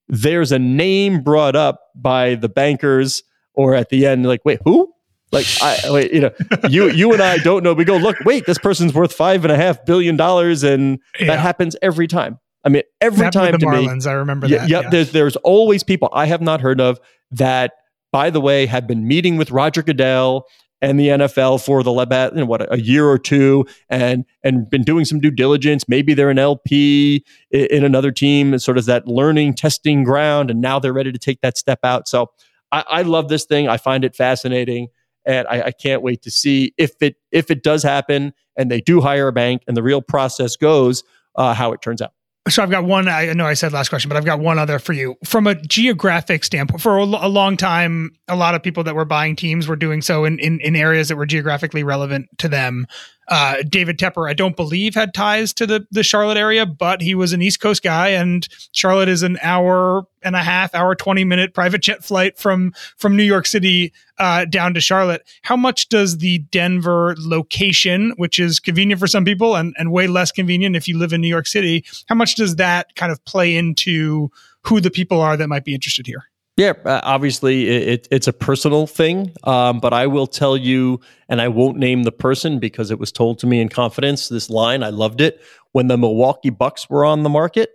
there's 0.09 0.53
a 0.53 0.59
name 0.59 1.23
brought 1.23 1.57
up 1.57 1.81
by 1.95 2.37
the 2.37 2.49
bankers 2.49 3.23
or 3.55 3.75
at 3.75 3.89
the 3.89 4.07
end, 4.07 4.27
like, 4.27 4.45
wait, 4.45 4.61
who? 4.65 4.93
Like, 5.33 5.47
I 5.61 5.91
wait, 5.91 6.13
you 6.13 6.21
know, 6.21 6.31
you 6.69 6.91
you 6.91 7.13
and 7.13 7.21
I 7.21 7.39
don't 7.39 7.65
know. 7.65 7.75
We 7.75 7.85
go, 7.85 7.97
look, 7.97 8.17
wait, 8.25 8.47
this 8.47 8.59
person's 8.59 8.95
worth 8.95 9.13
five 9.13 9.45
and 9.45 9.51
a 9.51 9.57
half 9.57 9.85
billion 9.85 10.17
dollars, 10.17 10.63
and 10.63 11.01
yeah. 11.19 11.27
that 11.27 11.41
happens 11.41 11.75
every 11.83 12.07
time. 12.07 12.39
I 12.65 12.69
mean, 12.69 12.83
every 13.01 13.31
time 13.31 13.53
the 13.53 13.59
to 13.59 13.67
Marlins, 13.67 14.07
me, 14.07 14.13
I 14.13 14.15
remember 14.15 14.47
yeah, 14.47 14.59
that. 14.59 14.69
Yep, 14.69 14.83
yeah. 14.85 14.91
there's 14.91 15.13
there's 15.13 15.37
always 15.37 15.83
people 15.83 16.09
I 16.13 16.27
have 16.27 16.41
not 16.41 16.61
heard 16.61 16.81
of 16.81 17.01
that, 17.33 17.73
by 18.13 18.31
the 18.31 18.41
way, 18.41 18.67
have 18.67 18.87
been 18.87 19.09
meeting 19.09 19.37
with 19.37 19.51
Roger 19.51 19.83
Goodell 19.83 20.47
and 20.81 21.01
the 21.01 21.09
NFL 21.09 21.65
for 21.65 21.83
the 21.83 21.93
you 21.93 22.41
know, 22.41 22.47
what 22.47 22.73
a 22.73 22.81
year 22.81 23.07
or 23.09 23.19
two, 23.19 23.67
and 23.89 24.25
and 24.43 24.69
been 24.69 24.83
doing 24.83 25.05
some 25.05 25.19
due 25.19 25.31
diligence. 25.31 25.89
Maybe 25.89 26.15
they're 26.15 26.31
an 26.31 26.39
LP 26.39 27.25
in 27.51 27.85
another 27.85 28.13
team, 28.13 28.53
and 28.53 28.63
sort 28.63 28.79
of 28.79 28.85
that 28.87 29.09
learning 29.09 29.55
testing 29.55 30.05
ground, 30.05 30.51
and 30.51 30.61
now 30.61 30.79
they're 30.79 30.93
ready 30.93 31.11
to 31.11 31.19
take 31.19 31.41
that 31.41 31.59
step 31.59 31.81
out. 31.83 32.07
So 32.07 32.31
I, 32.75 32.85
I 32.89 33.03
love 33.03 33.29
this 33.29 33.45
thing. 33.45 33.69
I 33.69 33.77
find 33.77 34.05
it 34.05 34.17
fascinating, 34.17 34.89
and 35.25 35.47
I, 35.49 35.63
I 35.63 35.71
can't 35.71 36.03
wait 36.03 36.23
to 36.23 36.31
see 36.31 36.75
if 36.77 37.01
it 37.01 37.17
if 37.31 37.51
it 37.51 37.63
does 37.63 37.83
happen 37.83 38.33
and 38.57 38.71
they 38.71 38.81
do 38.81 39.01
hire 39.01 39.29
a 39.29 39.33
bank 39.33 39.63
and 39.67 39.77
the 39.77 39.83
real 39.83 40.01
process 40.01 40.57
goes, 40.57 41.03
uh, 41.37 41.55
how 41.55 41.73
it 41.73 41.83
turns 41.83 42.01
out. 42.03 42.13
So 42.49 42.63
I've 42.63 42.71
got 42.71 42.85
one. 42.85 43.09
I 43.09 43.33
know 43.33 43.47
I 43.47 43.55
said 43.55 43.73
last 43.73 43.89
question, 43.89 44.11
but 44.11 44.19
I've 44.19 44.27
got 44.27 44.39
one 44.39 44.59
other 44.59 44.79
for 44.79 44.93
you. 44.93 45.17
From 45.25 45.47
a 45.47 45.55
geographic 45.55 46.45
standpoint, 46.45 46.83
for 46.83 46.99
a, 46.99 47.05
long 47.05 47.57
time, 47.57 48.11
a 48.29 48.37
lot 48.37 48.55
of 48.55 48.63
people 48.63 48.85
that 48.85 48.95
were 48.95 49.07
buying 49.07 49.35
teams 49.35 49.67
were 49.67 49.77
doing 49.77 50.03
so 50.03 50.27
in, 50.27 50.39
in, 50.39 50.61
in 50.61 50.77
areas 50.77 51.09
that 51.09 51.17
were 51.17 51.25
geographically 51.25 51.85
relevant 51.85 52.29
to 52.39 52.49
them. 52.49 52.87
Uh, 53.29 53.63
David 53.69 53.99
Tepper, 53.99 54.29
I 54.29 54.35
don't 54.35 54.57
believe 54.57 54.95
had 54.95 55.15
ties 55.15 55.53
to 55.55 55.67
the 55.67 55.87
the 55.91 56.03
Charlotte 56.03 56.37
area, 56.37 56.67
but 56.67 57.01
he 57.01 57.15
was 57.15 57.33
an 57.33 57.41
East 57.43 57.61
Coast 57.61 57.83
guy, 57.83 58.09
and 58.09 58.47
Charlotte 58.73 59.09
is 59.09 59.23
an 59.23 59.39
hour 59.43 60.07
and 60.23 60.37
a 60.37 60.43
half, 60.43 60.75
hour 60.75 60.95
twenty 60.95 61.25
minute 61.25 61.55
private 61.55 61.81
jet 61.81 62.05
flight 62.05 62.39
from 62.39 62.73
from 62.97 63.17
New 63.17 63.23
York 63.23 63.47
City 63.47 63.93
uh, 64.19 64.45
down 64.45 64.75
to 64.75 64.81
Charlotte. 64.81 65.23
How 65.43 65.57
much 65.57 65.89
does 65.89 66.19
the 66.19 66.39
Denver 66.51 67.15
location, 67.19 68.13
which 68.17 68.39
is 68.39 68.61
convenient 68.61 69.01
for 69.01 69.07
some 69.07 69.25
people 69.25 69.57
and 69.57 69.75
and 69.79 69.91
way 69.91 70.07
less 70.07 70.31
convenient 70.31 70.77
if 70.77 70.87
you 70.87 70.99
live 70.99 71.13
in 71.13 71.21
New 71.21 71.29
York 71.29 71.47
City, 71.47 71.85
how 72.09 72.15
much 72.15 72.35
does 72.35 72.57
that 72.57 72.95
kind 72.95 73.11
of 73.11 73.25
play 73.25 73.57
into 73.57 74.31
who 74.63 74.81
the 74.81 74.91
people 74.91 75.21
are 75.21 75.37
that 75.37 75.49
might 75.49 75.65
be 75.65 75.75
interested 75.75 76.07
here? 76.07 76.25
Yeah, 76.57 76.75
uh, 76.85 77.01
obviously 77.03 77.69
it, 77.69 78.07
it's 78.13 78.29
a 78.29 78.33
personal 78.33 78.87
thing, 78.87 79.33
um, 79.43 79.81
but 79.81 79.93
I 79.93 80.07
will 80.07 80.29
tell 80.29 80.57
you, 80.57 81.01
and 81.29 81.41
I 81.41 81.49
won't 81.49 81.79
name 81.79 82.05
the 82.05 82.13
person 82.13 82.61
because 82.61 82.93
it 82.93 83.01
was 83.01 83.11
told 83.11 83.41
to 83.41 83.47
me 83.49 83.61
in 83.61 83.69
confidence. 83.69 84.29
This 84.29 84.49
line, 84.49 84.85
I 84.85 84.91
loved 84.91 85.21
it 85.21 85.41
when 85.73 85.89
the 85.89 85.99
Milwaukee 85.99 86.51
Bucks 86.51 86.89
were 86.89 87.05
on 87.05 87.25
the 87.25 87.29
market. 87.29 87.71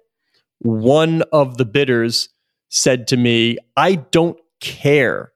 One 0.59 1.23
of 1.33 1.57
the 1.57 1.65
bidders 1.65 2.29
said 2.69 3.07
to 3.07 3.17
me, 3.17 3.57
I 3.75 3.95
don't 3.95 4.39
care 4.61 5.33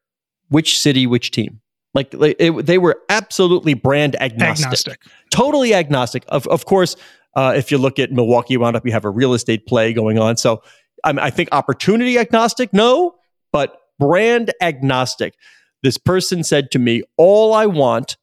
which 0.47 0.79
city, 0.79 1.05
which 1.05 1.31
team. 1.31 1.59
Like, 1.93 2.13
like 2.13 2.37
it, 2.39 2.65
they 2.65 2.77
were 2.77 3.01
absolutely 3.09 3.73
brand 3.73 4.15
agnostic, 4.21 4.67
agnostic. 4.67 5.01
totally 5.31 5.73
agnostic. 5.73 6.23
Of, 6.29 6.47
of 6.47 6.65
course, 6.65 6.95
uh, 7.35 7.53
if 7.55 7.71
you 7.71 7.77
look 7.77 7.99
at 7.99 8.11
Milwaukee, 8.11 8.55
wound 8.55 8.77
up 8.77 8.85
you 8.85 8.93
have 8.93 9.05
a 9.05 9.09
real 9.09 9.33
estate 9.33 9.67
play 9.67 9.91
going 9.91 10.17
on. 10.17 10.37
So 10.37 10.63
um, 11.03 11.19
I 11.19 11.29
think 11.29 11.49
opportunity 11.51 12.17
agnostic, 12.17 12.73
no, 12.73 13.15
but 13.53 13.77
brand 13.99 14.51
agnostic. 14.59 15.35
This 15.81 15.97
person 15.97 16.43
said 16.43 16.71
to 16.71 16.79
me, 16.79 17.03
All 17.15 17.53
I 17.53 17.65
want 17.65 18.17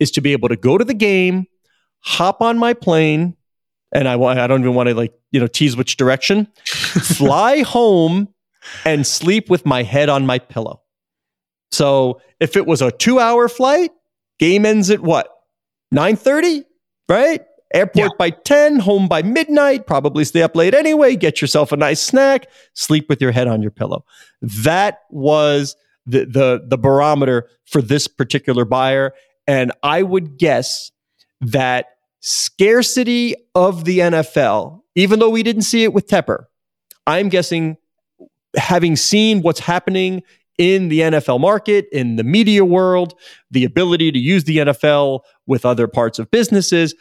is 0.00 0.10
to 0.12 0.22
be 0.22 0.32
able 0.32 0.48
to 0.48 0.56
go 0.56 0.78
to 0.78 0.84
the 0.84 0.94
game, 0.94 1.46
hop 2.00 2.40
on 2.40 2.58
my 2.58 2.72
plane, 2.72 3.36
and 3.92 4.08
I 4.08 4.16
want 4.16 4.38
I 4.38 4.46
don't 4.46 4.60
even 4.60 4.74
want 4.74 4.88
to 4.88 4.94
like, 4.94 5.12
you 5.30 5.40
know, 5.40 5.46
tease 5.46 5.76
which 5.76 5.98
direction, 5.98 6.48
fly 6.64 7.60
home 7.60 8.28
and 8.84 9.06
sleep 9.06 9.50
with 9.50 9.66
my 9.66 9.82
head 9.82 10.08
on 10.08 10.26
my 10.26 10.38
pillow. 10.38 10.82
So 11.72 12.20
if 12.40 12.56
it 12.56 12.66
was 12.66 12.82
a 12.82 12.90
two 12.90 13.18
hour 13.20 13.48
flight, 13.48 13.90
game 14.38 14.64
ends 14.64 14.90
at 14.90 15.00
what? 15.00 15.28
9:30, 15.94 16.64
right? 17.08 17.42
Airport 17.74 18.12
yeah. 18.12 18.16
by 18.18 18.30
10, 18.30 18.78
home 18.78 19.08
by 19.08 19.22
midnight, 19.22 19.86
probably 19.86 20.24
stay 20.24 20.42
up 20.42 20.54
late 20.54 20.74
anyway, 20.74 21.16
get 21.16 21.40
yourself 21.40 21.72
a 21.72 21.76
nice 21.76 22.00
snack, 22.00 22.46
sleep 22.74 23.08
with 23.08 23.20
your 23.20 23.32
head 23.32 23.48
on 23.48 23.60
your 23.60 23.72
pillow. 23.72 24.04
That 24.40 25.00
was 25.10 25.76
the 26.06 26.24
the 26.24 26.64
the 26.64 26.78
barometer 26.78 27.48
for 27.64 27.82
this 27.82 28.06
particular 28.06 28.64
buyer 28.64 29.12
and 29.46 29.72
I 29.82 30.02
would 30.02 30.38
guess 30.38 30.90
that 31.40 31.86
scarcity 32.20 33.34
of 33.54 33.84
the 33.84 34.00
NFL, 34.00 34.80
even 34.94 35.18
though 35.18 35.30
we 35.30 35.42
didn't 35.42 35.62
see 35.62 35.84
it 35.84 35.92
with 35.92 36.08
Tepper, 36.08 36.44
I'm 37.06 37.28
guessing 37.28 37.76
having 38.56 38.96
seen 38.96 39.42
what's 39.42 39.60
happening 39.60 40.22
in 40.58 40.88
the 40.88 41.00
NFL 41.00 41.38
market, 41.38 41.86
in 41.92 42.16
the 42.16 42.24
media 42.24 42.64
world, 42.64 43.14
the 43.50 43.64
ability 43.64 44.10
to 44.10 44.18
use 44.18 44.44
the 44.44 44.58
NFL 44.58 45.20
with 45.46 45.66
other 45.66 45.86
parts 45.86 46.18
of 46.18 46.30
businesses, 46.30 46.94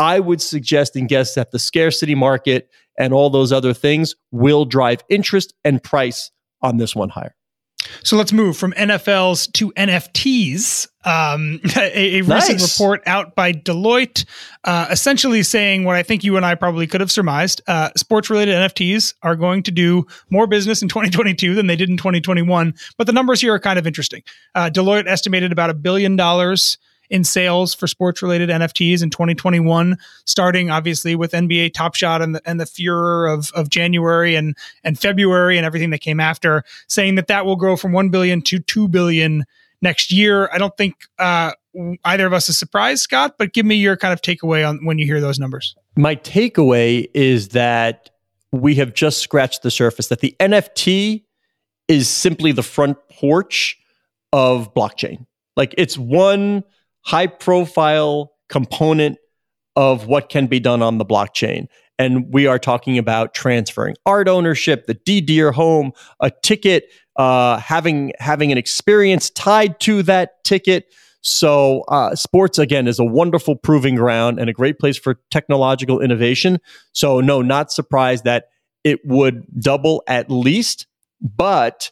I 0.00 0.18
would 0.18 0.40
suggest 0.40 0.96
and 0.96 1.08
guess 1.08 1.34
that 1.34 1.52
the 1.52 1.58
scarcity 1.58 2.14
market 2.14 2.70
and 2.98 3.12
all 3.12 3.28
those 3.30 3.52
other 3.52 3.74
things 3.74 4.16
will 4.32 4.64
drive 4.64 5.04
interest 5.10 5.52
and 5.62 5.82
price 5.82 6.30
on 6.62 6.78
this 6.78 6.96
one 6.96 7.10
higher. 7.10 7.36
So 8.02 8.16
let's 8.16 8.32
move 8.32 8.56
from 8.56 8.72
NFLs 8.72 9.52
to 9.54 9.72
NFTs. 9.72 10.88
Um, 11.04 11.60
a, 11.76 12.18
a 12.18 12.22
nice. 12.22 12.48
recent 12.50 12.70
report 12.70 13.02
out 13.06 13.34
by 13.34 13.52
Deloitte, 13.52 14.24
uh, 14.64 14.86
essentially 14.90 15.42
saying 15.42 15.84
what 15.84 15.96
I 15.96 16.02
think 16.02 16.24
you 16.24 16.36
and 16.36 16.44
I 16.44 16.54
probably 16.54 16.86
could 16.86 17.00
have 17.00 17.10
surmised: 17.10 17.60
uh, 17.66 17.90
sports-related 17.96 18.54
NFTs 18.54 19.14
are 19.22 19.36
going 19.36 19.62
to 19.64 19.70
do 19.70 20.06
more 20.30 20.46
business 20.46 20.82
in 20.82 20.88
2022 20.88 21.54
than 21.54 21.66
they 21.66 21.76
did 21.76 21.88
in 21.88 21.96
2021. 21.96 22.74
But 22.96 23.06
the 23.06 23.12
numbers 23.12 23.40
here 23.40 23.54
are 23.54 23.58
kind 23.58 23.78
of 23.78 23.86
interesting. 23.86 24.22
Uh, 24.54 24.70
Deloitte 24.72 25.06
estimated 25.06 25.52
about 25.52 25.70
a 25.70 25.74
billion 25.74 26.16
dollars 26.16 26.78
in 27.10 27.24
sales 27.24 27.74
for 27.74 27.86
sports 27.86 28.22
related 28.22 28.48
NFTs 28.48 29.02
in 29.02 29.10
2021, 29.10 29.98
starting 30.24 30.70
obviously 30.70 31.14
with 31.16 31.32
NBA 31.32 31.74
Top 31.74 31.94
Shot 31.96 32.22
and 32.22 32.36
the, 32.36 32.42
and 32.46 32.60
the 32.60 32.66
furor 32.66 33.26
of, 33.26 33.50
of 33.54 33.68
January 33.68 34.36
and, 34.36 34.56
and 34.84 34.98
February 34.98 35.56
and 35.56 35.66
everything 35.66 35.90
that 35.90 36.00
came 36.00 36.20
after, 36.20 36.62
saying 36.88 37.16
that 37.16 37.26
that 37.26 37.44
will 37.44 37.56
grow 37.56 37.76
from 37.76 37.92
1 37.92 38.08
billion 38.10 38.40
to 38.42 38.60
2 38.60 38.88
billion 38.88 39.44
next 39.82 40.12
year. 40.12 40.48
I 40.52 40.58
don't 40.58 40.76
think 40.76 40.94
uh, 41.18 41.52
either 42.04 42.26
of 42.26 42.32
us 42.32 42.48
is 42.48 42.58
surprised, 42.58 43.02
Scott, 43.02 43.34
but 43.38 43.52
give 43.52 43.66
me 43.66 43.74
your 43.74 43.96
kind 43.96 44.12
of 44.12 44.22
takeaway 44.22 44.66
on 44.66 44.84
when 44.84 44.98
you 44.98 45.06
hear 45.06 45.20
those 45.20 45.38
numbers. 45.38 45.74
My 45.96 46.16
takeaway 46.16 47.08
is 47.12 47.48
that 47.48 48.10
we 48.52 48.76
have 48.76 48.94
just 48.94 49.18
scratched 49.18 49.62
the 49.62 49.70
surface, 49.70 50.08
that 50.08 50.20
the 50.20 50.34
NFT 50.40 51.24
is 51.88 52.08
simply 52.08 52.52
the 52.52 52.62
front 52.62 52.98
porch 53.08 53.78
of 54.32 54.72
blockchain. 54.74 55.26
Like 55.56 55.74
it's 55.76 55.98
one 55.98 56.64
high 57.02 57.26
profile 57.26 58.32
component 58.48 59.18
of 59.76 60.06
what 60.06 60.28
can 60.28 60.46
be 60.46 60.60
done 60.60 60.82
on 60.82 60.98
the 60.98 61.04
blockchain. 61.04 61.66
And 61.98 62.32
we 62.32 62.46
are 62.46 62.58
talking 62.58 62.98
about 62.98 63.34
transferring 63.34 63.94
art 64.06 64.26
ownership, 64.26 64.86
the 64.86 64.94
deed 64.94 65.28
your 65.28 65.52
home, 65.52 65.92
a 66.20 66.30
ticket, 66.42 66.86
uh, 67.16 67.58
having 67.58 68.12
having 68.18 68.50
an 68.50 68.58
experience 68.58 69.28
tied 69.30 69.78
to 69.80 70.02
that 70.04 70.42
ticket. 70.44 70.86
So, 71.22 71.82
uh, 71.88 72.14
sports 72.14 72.58
again 72.58 72.88
is 72.88 72.98
a 72.98 73.04
wonderful 73.04 73.54
proving 73.54 73.96
ground 73.96 74.40
and 74.40 74.48
a 74.48 74.54
great 74.54 74.78
place 74.78 74.96
for 74.96 75.20
technological 75.30 76.00
innovation. 76.00 76.58
So, 76.92 77.20
no, 77.20 77.42
not 77.42 77.70
surprised 77.70 78.24
that 78.24 78.46
it 78.84 79.00
would 79.04 79.44
double 79.60 80.02
at 80.06 80.30
least, 80.30 80.86
but 81.20 81.90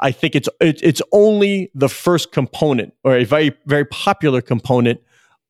I 0.00 0.12
think 0.12 0.34
it's 0.34 0.48
it, 0.60 0.80
it's 0.82 1.02
only 1.12 1.70
the 1.74 1.88
first 1.88 2.32
component 2.32 2.94
or 3.04 3.16
a 3.16 3.24
very 3.24 3.52
very 3.66 3.84
popular 3.84 4.40
component 4.40 5.00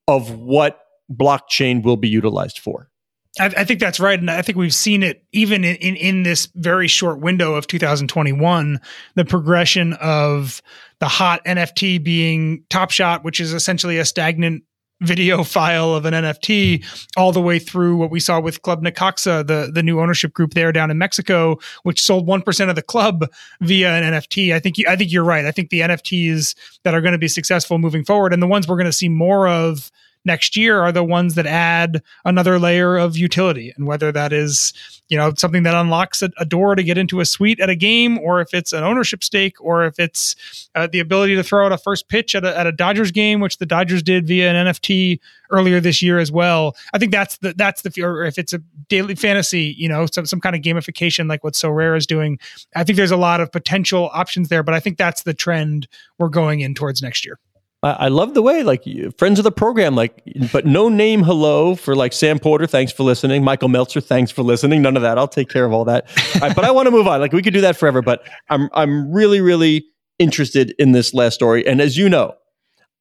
of 0.07 0.31
what 0.39 0.81
blockchain 1.13 1.83
will 1.83 1.97
be 1.97 2.09
utilized 2.09 2.59
for. 2.59 2.91
I, 3.39 3.47
I, 3.47 3.65
think 3.65 3.81
that's 3.81 4.01
right, 4.01 4.19
and 4.19 4.31
I 4.31 4.43
think 4.43 4.59
we've 4.59 4.75
seen 4.75 5.03
it 5.03 5.25
even 5.33 5.65
in, 5.65 5.77
in, 5.77 5.97
in 5.97 6.23
this 6.23 6.47
very 6.55 6.89
short 6.89 7.21
window 7.21 7.55
of 7.55 7.67
2021. 7.67 8.81
The 9.15 9.25
progression 9.25 9.93
of 9.95 10.63
the 10.99 11.09
hot 11.09 11.45
NFT 11.45 12.03
being 12.03 12.65
Top 12.69 12.91
Shot, 12.91 13.25
which 13.25 13.41
is 13.41 13.53
essentially 13.53 13.99
a 13.99 14.05
stagnant 14.05 14.65
video 15.01 15.45
file 15.45 15.95
of 15.95 16.05
an 16.05 16.15
NFT 16.15 16.85
all 17.17 17.33
the 17.33 17.41
way 17.41 17.59
through 17.59 17.97
what 17.97 18.11
we 18.11 18.21
saw 18.21 18.41
with 18.41 18.63
Club 18.63 18.83
Necaxa, 18.83 19.47
the, 19.47 19.71
the 19.73 19.83
new 19.83 20.01
ownership 20.01 20.33
group 20.33 20.55
there 20.55 20.73
down 20.73 20.91
in 20.91 20.99
Mexico, 20.99 21.59
which 21.85 22.01
sold 22.01 22.27
1% 22.27 22.69
of 22.69 22.77
the 22.77 22.83
club 22.83 23.31
via 23.61 23.91
an 23.91 24.15
NFT. 24.15 24.53
I 24.53 24.59
think 24.59 24.79
you, 24.79 24.87
I 24.89 24.97
think 24.97 25.13
you're 25.13 25.25
right. 25.25 25.45
I 25.45 25.53
think 25.53 25.71
the 25.71 25.81
NFTs 25.81 26.55
that 26.83 26.95
are 26.95 27.01
going 27.01 27.13
to 27.13 27.19
be 27.19 27.29
successful 27.29 27.79
moving 27.79 28.05
forward 28.05 28.33
and 28.33 28.43
the 28.43 28.47
ones 28.47 28.67
we're 28.67 28.77
going 28.77 28.87
to 28.87 28.93
see 28.93 29.09
more 29.09 29.49
of 29.49 29.91
next 30.25 30.57
year 30.57 30.81
are 30.81 30.93
the 30.93 31.05
ones 31.05 31.35
that 31.35 31.47
add 31.47 32.03
another 32.25 32.59
layer 32.59 32.97
of 32.97 33.17
utility. 33.17 33.73
And 33.77 33.87
whether 33.87 34.13
that 34.13 34.33
is 34.33 34.73
you 35.09 35.17
know 35.17 35.33
something 35.37 35.63
that 35.63 35.75
unlocks 35.75 36.23
a, 36.23 36.31
a 36.39 36.45
door 36.45 36.75
to 36.75 36.83
get 36.83 36.99
into 36.99 37.21
a 37.21 37.25
suite 37.25 37.61
at 37.61 37.71
a 37.71 37.77
game 37.77 38.19
or 38.19 38.41
if 38.41 38.53
it's 38.53 38.73
an 38.73 38.85
ownership 38.85 39.25
stake 39.25 39.55
or 39.61 39.85
if 39.87 39.99
it's 39.99 40.69
uh, 40.75 40.87
the 40.87 41.01
ability 41.01 41.35
to 41.35 41.43
throw 41.43 41.65
out 41.65 41.73
a 41.73 41.79
first 41.79 42.09
pitch 42.09 42.35
at 42.35 42.45
a, 42.45 42.59
at 42.59 42.67
a 42.67 42.73
dodgers 42.73 43.11
game 43.11 43.41
which 43.41 43.57
the 43.57 43.65
dodgers 43.65 44.03
did 44.03 44.27
via 44.27 44.51
an 44.51 44.67
nft 44.67 45.19
earlier 45.51 45.81
this 45.81 46.03
year 46.03 46.19
as 46.19 46.31
well. 46.31 46.77
I 46.93 46.99
think 46.99 47.11
that's 47.11 47.39
the 47.39 47.55
that's 47.57 47.81
the 47.81 48.03
or 48.03 48.25
if 48.25 48.39
it's 48.39 48.53
a 48.53 48.61
daily 48.89 49.15
fantasy 49.15 49.75
you 49.79 49.89
know 49.89 50.07
some, 50.07 50.27
some 50.27 50.41
kind 50.41 50.57
of 50.57 50.63
gamification 50.63 51.29
like 51.29 51.45
what 51.45 51.55
Sorare 51.55 51.97
is 51.97 52.07
doing 52.07 52.39
i 52.75 52.85
think 52.85 52.97
there's 52.97 53.11
a 53.11 53.17
lot 53.17 53.41
of 53.41 53.53
potential 53.53 54.11
options 54.13 54.49
there 54.49 54.63
but 54.63 54.75
i 54.75 54.81
think 54.81 54.99
that's 54.99 55.23
the 55.23 55.35
trend 55.35 55.87
we're 56.19 56.29
going 56.29 56.61
in 56.61 56.75
towards 56.75 57.03
next 57.03 57.25
year 57.25 57.39
I 57.81 58.09
love 58.09 58.35
the 58.35 58.43
way, 58.43 58.65
like, 58.65 58.83
friends 59.19 59.39
of 59.39 59.45
the 59.45 59.53
program, 59.53 59.95
like, 59.95 60.21
but 60.53 60.67
no 60.67 60.89
name 60.89 61.23
hello 61.23 61.77
for 61.77 61.95
like 61.95 62.13
Sam 62.13 62.41
Porter. 62.41 62.67
Thanks 62.67 62.91
for 62.91 63.05
listening. 63.05 63.45
Michael 63.45 63.69
Meltzer, 63.69 64.01
thanks 64.01 64.33
for 64.33 64.43
listening. 64.43 64.83
None 64.83 64.97
of 64.97 65.03
that. 65.03 65.17
I'll 65.17 65.29
take 65.29 65.49
care 65.49 65.65
of 65.65 65.73
all 65.73 65.85
that. 65.85 66.11
all 66.35 66.41
right, 66.41 66.57
but 66.57 66.65
I 66.65 66.73
want 66.73 66.87
to 66.87 66.91
move 66.91 67.07
on. 67.07 67.21
Like, 67.21 67.33
we 67.33 67.41
could 67.41 67.55
do 67.55 67.61
that 67.61 67.77
forever. 67.77 68.03
But 68.03 68.29
I'm 68.51 68.69
I'm 68.73 69.13
really 69.13 69.41
really 69.41 69.87
interested 70.19 70.75
in 70.81 70.91
this 70.91 71.15
last 71.15 71.35
story. 71.35 71.65
And 71.69 71.81
as 71.81 71.97
you 71.97 72.09
know, 72.09 72.35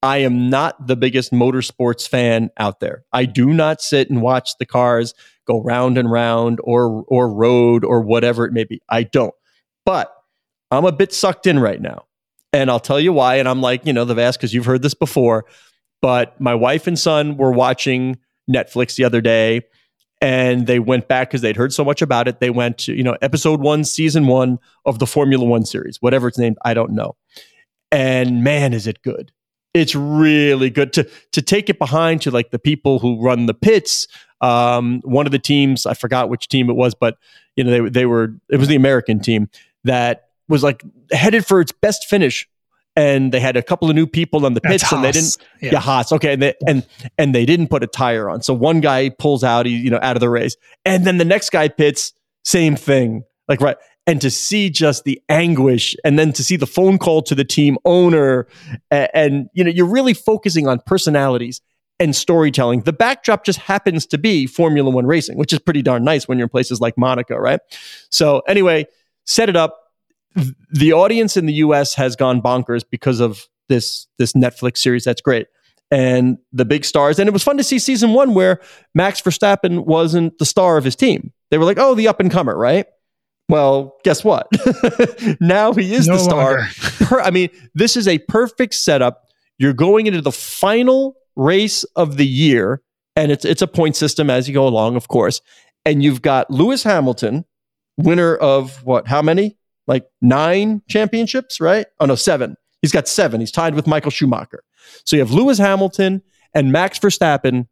I 0.04 0.18
am 0.18 0.50
not 0.50 0.86
the 0.86 0.96
biggest 0.96 1.32
motorsports 1.32 2.08
fan 2.08 2.52
out 2.58 2.80
there. 2.80 3.04
I 3.12 3.26
do 3.26 3.48
not 3.48 3.82
sit 3.82 4.12
and 4.12 4.22
watch 4.22 4.52
the 4.60 4.66
cars 4.68 5.16
go 5.48 5.60
round 5.64 5.98
and 5.98 6.12
round 6.12 6.60
or 6.64 7.04
or 7.08 7.34
road 7.34 7.84
or 7.84 8.02
whatever 8.02 8.46
it 8.46 8.54
may 8.54 8.64
be. 8.64 8.82
I 8.90 9.04
don't. 9.04 9.34
But 9.86 10.14
I'm 10.70 10.86
a 10.86 10.92
bit 10.92 11.14
sucked 11.14 11.48
in 11.48 11.60
right 11.60 11.82
now. 11.82 12.04
And 12.54 12.70
I'll 12.70 12.80
tell 12.80 13.00
you 13.00 13.14
why. 13.14 13.36
And 13.36 13.48
I'm 13.48 13.62
like, 13.62 13.86
you 13.86 13.94
know, 13.94 14.06
the 14.06 14.16
vast, 14.16 14.40
because 14.40 14.54
you've 14.54 14.66
heard 14.66 14.82
this 14.82 14.94
before. 14.94 15.46
But 16.02 16.40
my 16.40 16.56
wife 16.56 16.88
and 16.88 16.98
son 16.98 17.38
were 17.38 17.52
watching 17.52 18.18
Netflix 18.50 18.96
the 18.96 19.04
other 19.04 19.22
day 19.22 19.64
and 20.22 20.66
they 20.66 20.80
went 20.80 21.08
back 21.08 21.30
because 21.30 21.42
they'd 21.42 21.56
heard 21.56 21.74
so 21.74 21.84
much 21.84 22.02
about 22.02 22.28
it. 22.28 22.40
They 22.40 22.50
went 22.50 22.80
to, 22.80 22.94
you 22.94 23.04
know, 23.04 23.16
episode 23.22 23.62
one, 23.62 23.84
season 23.84 24.28
one 24.28 24.60
of 24.86 25.00
the 25.00 25.06
Formula 25.06 25.46
One 25.46 25.66
series, 25.66 26.02
whatever 26.02 26.28
it's 26.28 26.38
named, 26.38 26.58
I 26.66 26.74
don't 26.74 26.92
know. 26.92 27.16
And 27.92 28.44
man, 28.44 28.74
is 28.74 28.88
it 28.88 29.02
good. 29.02 29.32
It's 29.74 29.94
really 29.94 30.70
good 30.72 30.92
to 30.94 31.08
to 31.34 31.42
take 31.42 31.70
it 31.70 31.78
behind 31.78 32.24
to 32.24 32.32
like 32.32 32.50
the 32.50 32.58
people 32.58 32.98
who 33.00 33.22
run 33.22 33.46
the 33.46 33.54
pits. 33.54 34.08
Um, 34.42 35.02
one 35.04 35.26
of 35.28 35.32
the 35.32 35.40
teams, 35.40 35.86
I 35.86 35.94
forgot 35.94 36.30
which 36.30 36.48
team 36.48 36.70
it 36.70 36.76
was, 36.76 36.96
but 36.96 37.18
you 37.56 37.64
know, 37.64 37.72
they 37.72 37.90
they 37.90 38.06
were 38.08 38.34
it 38.50 38.58
was 38.58 38.70
the 38.70 38.76
American 38.76 39.20
team 39.20 39.50
that 39.84 40.27
was 40.50 40.64
like 40.64 40.84
headed 41.12 41.46
for 41.46 41.62
its 41.62 41.72
best 41.72 42.06
finish 42.06 42.48
and 42.98 43.32
they 43.32 43.40
had 43.40 43.56
a 43.56 43.62
couple 43.62 43.90
of 43.90 43.96
new 43.96 44.08
people 44.08 44.46
on 44.46 44.56
the 44.56 44.62
pits 44.62 44.92
and 44.92 45.04
they 45.04 45.12
didn't 45.12 45.38
yeah, 45.62 45.74
yeah 45.74 45.80
Haas. 45.80 46.12
Okay 46.12 46.34
and 46.34 46.42
they, 46.42 46.56
and 46.66 46.86
and 47.18 47.34
they 47.34 47.46
didn't 47.46 47.68
put 47.68 47.84
a 47.84 47.88
tire 47.88 48.30
on. 48.30 48.42
So 48.42 48.54
one 48.54 48.82
guy 48.82 49.10
pulls 49.10 49.44
out 49.44 49.68
he 49.68 49.78
you 49.78 49.92
know 49.92 50.00
out 50.02 50.18
of 50.18 50.20
the 50.20 50.30
race. 50.30 50.58
And 50.84 51.06
then 51.06 51.20
the 51.20 51.26
next 51.26 51.52
guy 51.52 51.68
pits 51.70 52.12
same 52.44 52.76
thing. 52.76 53.24
Like 53.48 53.62
right 53.62 53.78
and 54.08 54.20
to 54.22 54.32
see 54.32 54.70
just 54.70 55.04
the 55.04 55.22
anguish 55.30 55.96
and 56.04 56.18
then 56.18 56.34
to 56.34 56.44
see 56.44 56.56
the 56.56 56.66
phone 56.66 56.98
call 56.98 57.22
to 57.22 57.36
the 57.36 57.46
team 57.46 57.78
owner 57.86 58.48
and, 58.90 59.10
and 59.14 59.50
you 59.54 59.64
know 59.64 59.70
you're 59.70 59.86
really 59.86 60.16
focusing 60.16 60.68
on 60.68 60.80
personalities 60.86 61.62
and 62.00 62.16
storytelling. 62.16 62.82
The 62.82 62.94
backdrop 62.94 63.44
just 63.44 63.60
happens 63.60 64.06
to 64.08 64.18
be 64.18 64.48
formula 64.48 64.90
1 64.90 65.06
racing 65.06 65.38
which 65.38 65.54
is 65.54 65.60
pretty 65.60 65.84
darn 65.84 66.04
nice 66.04 66.28
when 66.28 66.40
you're 66.40 66.46
in 66.46 66.50
places 66.50 66.82
like 66.82 66.98
monaco 66.98 67.38
right? 67.38 67.60
So 68.10 68.40
anyway 68.48 68.88
set 69.26 69.50
it 69.50 69.56
up 69.56 69.84
the 70.72 70.94
audience 70.94 71.38
in 71.38 71.46
the 71.46 71.54
US 71.54 71.94
has 71.96 72.16
gone 72.16 72.42
bonkers 72.42 72.84
because 72.90 73.20
of 73.20 73.48
this 73.70 74.08
this 74.18 74.34
Netflix 74.34 74.78
series 74.78 75.04
that's 75.04 75.22
great. 75.22 75.48
And 75.90 76.38
the 76.52 76.66
big 76.66 76.84
stars 76.84 77.20
and 77.20 77.28
it 77.28 77.34
was 77.34 77.44
fun 77.44 77.58
to 77.58 77.64
see 77.64 77.80
season 77.80 78.14
1 78.14 78.34
where 78.34 78.60
Max 78.94 79.22
Verstappen 79.22 79.86
wasn't 79.86 80.38
the 80.38 80.46
star 80.46 80.78
of 80.78 80.84
his 80.84 80.96
team. 80.96 81.32
They 81.50 81.58
were 81.58 81.66
like, 81.66 81.80
"Oh, 81.80 81.96
the 81.96 82.08
up 82.08 82.20
and 82.20 82.30
comer, 82.30 82.58
right?" 82.58 82.86
Well, 83.50 83.96
guess 84.04 84.24
what? 84.26 84.50
now 85.40 85.72
he 85.72 85.94
is 85.94 86.08
no 86.08 86.18
the 86.18 86.20
star. 86.20 86.68
per, 87.08 87.22
I 87.22 87.32
mean, 87.32 87.50
this 87.74 87.96
is 87.96 88.06
a 88.06 88.20
perfect 88.20 88.74
setup. 88.74 89.24
You're 89.58 89.74
going 89.74 90.08
into 90.08 90.22
the 90.22 90.34
final 90.34 91.16
race 91.38 91.86
of 91.96 92.18
the 92.18 92.28
year 92.28 92.82
and 93.18 93.32
it's 93.32 93.44
it's 93.44 93.62
a 93.62 93.68
point 93.68 93.96
system 93.96 94.30
as 94.30 94.48
you 94.48 94.54
go 94.54 94.68
along, 94.68 94.96
of 94.96 95.08
course. 95.10 95.42
And 95.86 96.04
you've 96.04 96.22
got 96.22 96.52
Lewis 96.52 96.84
Hamilton, 96.84 97.46
winner 97.98 98.36
of 98.36 98.84
what? 98.86 99.08
How 99.08 99.22
many? 99.22 99.57
Like 99.88 100.06
nine 100.22 100.82
championships, 100.88 101.60
right? 101.60 101.88
Oh 102.00 102.06
no, 102.06 102.16
seven. 102.16 102.56
He's 102.82 102.92
got 102.92 103.08
seven. 103.08 103.40
He's 103.40 103.52
tied 103.52 103.74
with 103.74 103.88
Michael 103.88 104.12
Schumacher. 104.12 104.64
So 105.06 105.16
you 105.16 105.22
have 105.22 105.32
Lewis 105.32 105.58
Hamilton 105.58 106.22
and 106.54 106.72
Max 106.72 107.00
Verstappen 107.00 107.68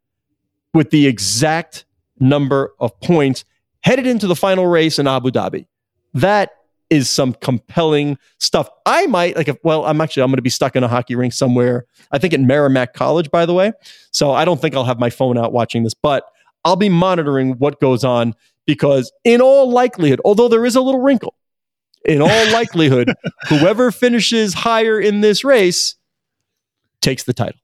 with 0.73 0.89
the 0.89 1.08
exact 1.08 1.86
number 2.19 2.73
of 2.80 2.99
points 3.01 3.45
headed 3.82 4.08
into 4.08 4.28
the 4.28 4.36
final 4.36 4.67
race 4.67 4.97
in 4.97 5.08
Abu 5.08 5.30
Dhabi. 5.32 5.67
That 6.13 6.51
is 6.89 7.10
some 7.10 7.34
compelling 7.34 8.17
stuff. 8.39 8.69
I 8.86 9.08
might 9.08 9.36
like 9.36 9.47
if 9.47 9.58
well, 9.63 9.86
I'm 9.86 10.01
actually 10.01 10.23
I'm 10.23 10.30
going 10.30 10.38
to 10.38 10.43
be 10.43 10.49
stuck 10.49 10.75
in 10.75 10.84
a 10.84 10.88
hockey 10.88 11.15
rink 11.15 11.34
somewhere. 11.34 11.86
I 12.12 12.17
think 12.17 12.34
at 12.34 12.39
Merrimack 12.39 12.93
College, 12.93 13.32
by 13.32 13.45
the 13.45 13.54
way. 13.54 13.73
So 14.12 14.32
I 14.32 14.45
don't 14.45 14.62
think 14.62 14.75
I'll 14.75 14.86
have 14.86 14.99
my 14.99 15.10
phone 15.10 15.38
out 15.38 15.51
watching 15.51 15.84
this, 15.84 15.93
but 15.93 16.25
I'll 16.63 16.75
be 16.75 16.89
monitoring 16.89 17.54
what 17.54 17.80
goes 17.80 18.04
on 18.04 18.34
because 18.65 19.12
in 19.23 19.41
all 19.41 19.69
likelihood, 19.69 20.21
although 20.25 20.47
there 20.47 20.65
is 20.65 20.75
a 20.75 20.82
little 20.82 21.01
wrinkle, 21.01 21.36
in 22.05 22.21
all 22.21 22.51
likelihood, 22.51 23.13
whoever 23.49 23.91
finishes 23.91 24.53
higher 24.53 24.99
in 24.99 25.21
this 25.21 25.43
race 25.43 25.95
takes 27.01 27.23
the 27.23 27.33
title. 27.33 27.59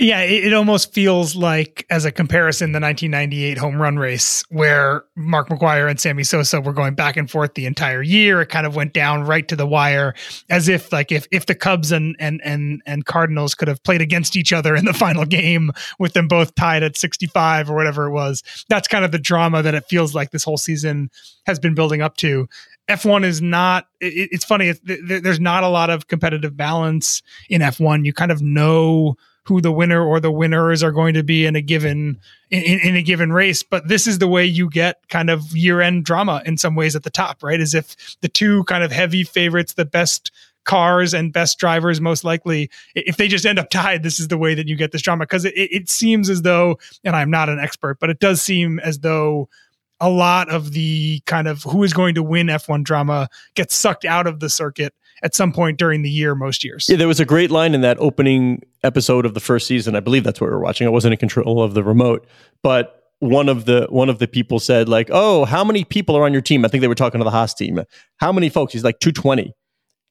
Yeah, 0.00 0.22
it, 0.22 0.44
it, 0.44 0.54
almost 0.54 0.94
feels 0.94 1.36
like, 1.36 1.84
as 1.90 2.06
a 2.06 2.10
comparison, 2.10 2.72
the 2.72 2.80
1998 2.80 3.58
home 3.58 3.76
run 3.76 3.98
race 3.98 4.42
where 4.48 5.04
Mark 5.14 5.50
McGwire 5.50 5.90
and 5.90 6.00
Sammy 6.00 6.24
Sosa 6.24 6.58
were 6.58 6.72
going 6.72 6.94
back 6.94 7.18
and 7.18 7.30
forth 7.30 7.52
the 7.52 7.66
entire 7.66 8.00
year. 8.00 8.40
It 8.40 8.46
kind 8.46 8.66
of 8.66 8.74
went 8.74 8.94
down 8.94 9.24
right 9.24 9.46
to 9.48 9.56
the 9.56 9.66
wire, 9.66 10.14
as 10.48 10.68
if 10.68 10.90
like 10.90 11.12
if 11.12 11.28
if 11.30 11.44
the 11.44 11.54
Cubs 11.54 11.92
and 11.92 12.16
and 12.18 12.40
and 12.42 12.80
and 12.86 13.04
Cardinals 13.04 13.54
could 13.54 13.68
have 13.68 13.82
played 13.82 14.00
against 14.00 14.36
each 14.36 14.54
other 14.54 14.74
in 14.74 14.86
the 14.86 14.94
final 14.94 15.26
game 15.26 15.70
with 15.98 16.14
them 16.14 16.28
both 16.28 16.54
tied 16.54 16.82
at 16.82 16.96
65 16.96 17.68
or 17.68 17.76
whatever 17.76 18.06
it 18.06 18.12
was. 18.12 18.42
That's 18.70 18.88
kind 18.88 19.04
of 19.04 19.12
the 19.12 19.18
drama 19.18 19.62
that 19.62 19.74
it 19.74 19.84
feels 19.84 20.14
like 20.14 20.30
this 20.30 20.44
whole 20.44 20.56
season 20.56 21.10
has 21.44 21.58
been 21.58 21.74
building 21.74 22.00
up 22.00 22.16
to. 22.18 22.48
F1 22.88 23.22
is 23.24 23.42
not. 23.42 23.86
It, 24.00 24.30
it's 24.32 24.46
funny. 24.46 24.72
There's 24.82 25.40
not 25.40 25.62
a 25.62 25.68
lot 25.68 25.90
of 25.90 26.08
competitive 26.08 26.56
balance 26.56 27.22
in 27.50 27.60
F1. 27.60 28.06
You 28.06 28.14
kind 28.14 28.32
of 28.32 28.40
know 28.40 29.16
who 29.44 29.60
the 29.60 29.72
winner 29.72 30.04
or 30.04 30.20
the 30.20 30.30
winners 30.30 30.82
are 30.82 30.92
going 30.92 31.14
to 31.14 31.22
be 31.22 31.46
in 31.46 31.56
a 31.56 31.60
given 31.60 32.18
in, 32.50 32.80
in, 32.80 32.96
a 32.96 33.02
given 33.02 33.32
race 33.32 33.62
but 33.62 33.88
this 33.88 34.06
is 34.06 34.18
the 34.18 34.28
way 34.28 34.44
you 34.44 34.68
get 34.68 35.06
kind 35.08 35.30
of 35.30 35.56
year-end 35.56 36.04
drama 36.04 36.42
in 36.44 36.56
some 36.56 36.74
ways 36.74 36.94
at 36.94 37.02
the 37.02 37.10
top 37.10 37.42
right? 37.42 37.60
As 37.60 37.74
if 37.74 38.16
the 38.20 38.28
two 38.28 38.64
kind 38.64 38.84
of 38.84 38.92
heavy 38.92 39.24
favorites 39.24 39.74
the 39.74 39.84
best 39.84 40.30
cars 40.64 41.14
and 41.14 41.32
best 41.32 41.58
drivers 41.58 42.00
most 42.00 42.22
likely 42.22 42.70
if 42.94 43.16
they 43.16 43.28
just 43.28 43.46
end 43.46 43.58
up 43.58 43.70
tied 43.70 44.02
this 44.02 44.20
is 44.20 44.28
the 44.28 44.36
way 44.36 44.54
that 44.54 44.68
you 44.68 44.76
get 44.76 44.92
this 44.92 45.00
drama 45.00 45.24
because 45.24 45.46
it, 45.46 45.54
it 45.56 45.88
seems 45.88 46.28
as 46.28 46.42
though 46.42 46.78
and 47.02 47.16
i'm 47.16 47.30
not 47.30 47.48
an 47.48 47.58
expert 47.58 47.98
but 47.98 48.10
it 48.10 48.20
does 48.20 48.42
seem 48.42 48.78
as 48.80 48.98
though 48.98 49.48
a 50.00 50.08
lot 50.08 50.48
of 50.48 50.72
the 50.72 51.20
kind 51.26 51.46
of 51.46 51.62
who 51.62 51.82
is 51.82 51.92
going 51.92 52.14
to 52.14 52.22
win 52.22 52.46
F1 52.46 52.84
drama 52.84 53.28
gets 53.54 53.74
sucked 53.74 54.04
out 54.04 54.26
of 54.26 54.40
the 54.40 54.48
circuit 54.48 54.94
at 55.22 55.34
some 55.34 55.52
point 55.52 55.78
during 55.78 56.02
the 56.02 56.10
year 56.10 56.34
most 56.34 56.64
years. 56.64 56.88
Yeah, 56.88 56.96
there 56.96 57.08
was 57.08 57.20
a 57.20 57.24
great 57.24 57.50
line 57.50 57.74
in 57.74 57.80
that 57.82 57.98
opening 57.98 58.62
episode 58.82 59.26
of 59.26 59.34
the 59.34 59.40
first 59.40 59.66
season. 59.66 59.96
I 59.96 60.00
believe 60.00 60.24
that's 60.24 60.40
what 60.40 60.48
we 60.48 60.52
were 60.52 60.60
watching. 60.60 60.86
I 60.86 60.90
wasn't 60.90 61.12
in 61.12 61.18
control 61.18 61.62
of 61.62 61.74
the 61.74 61.84
remote, 61.84 62.26
but 62.62 62.96
one 63.20 63.48
of 63.48 63.66
the 63.66 63.86
one 63.90 64.08
of 64.08 64.18
the 64.18 64.26
people 64.26 64.58
said 64.58 64.88
like, 64.88 65.08
"Oh, 65.12 65.44
how 65.44 65.62
many 65.62 65.84
people 65.84 66.16
are 66.16 66.24
on 66.24 66.32
your 66.32 66.42
team?" 66.42 66.64
I 66.64 66.68
think 66.68 66.80
they 66.80 66.88
were 66.88 66.94
talking 66.94 67.20
to 67.20 67.24
the 67.24 67.30
Haas 67.30 67.54
team. 67.54 67.80
How 68.16 68.32
many 68.32 68.48
folks? 68.48 68.72
He's 68.72 68.84
like 68.84 68.98
220. 69.00 69.52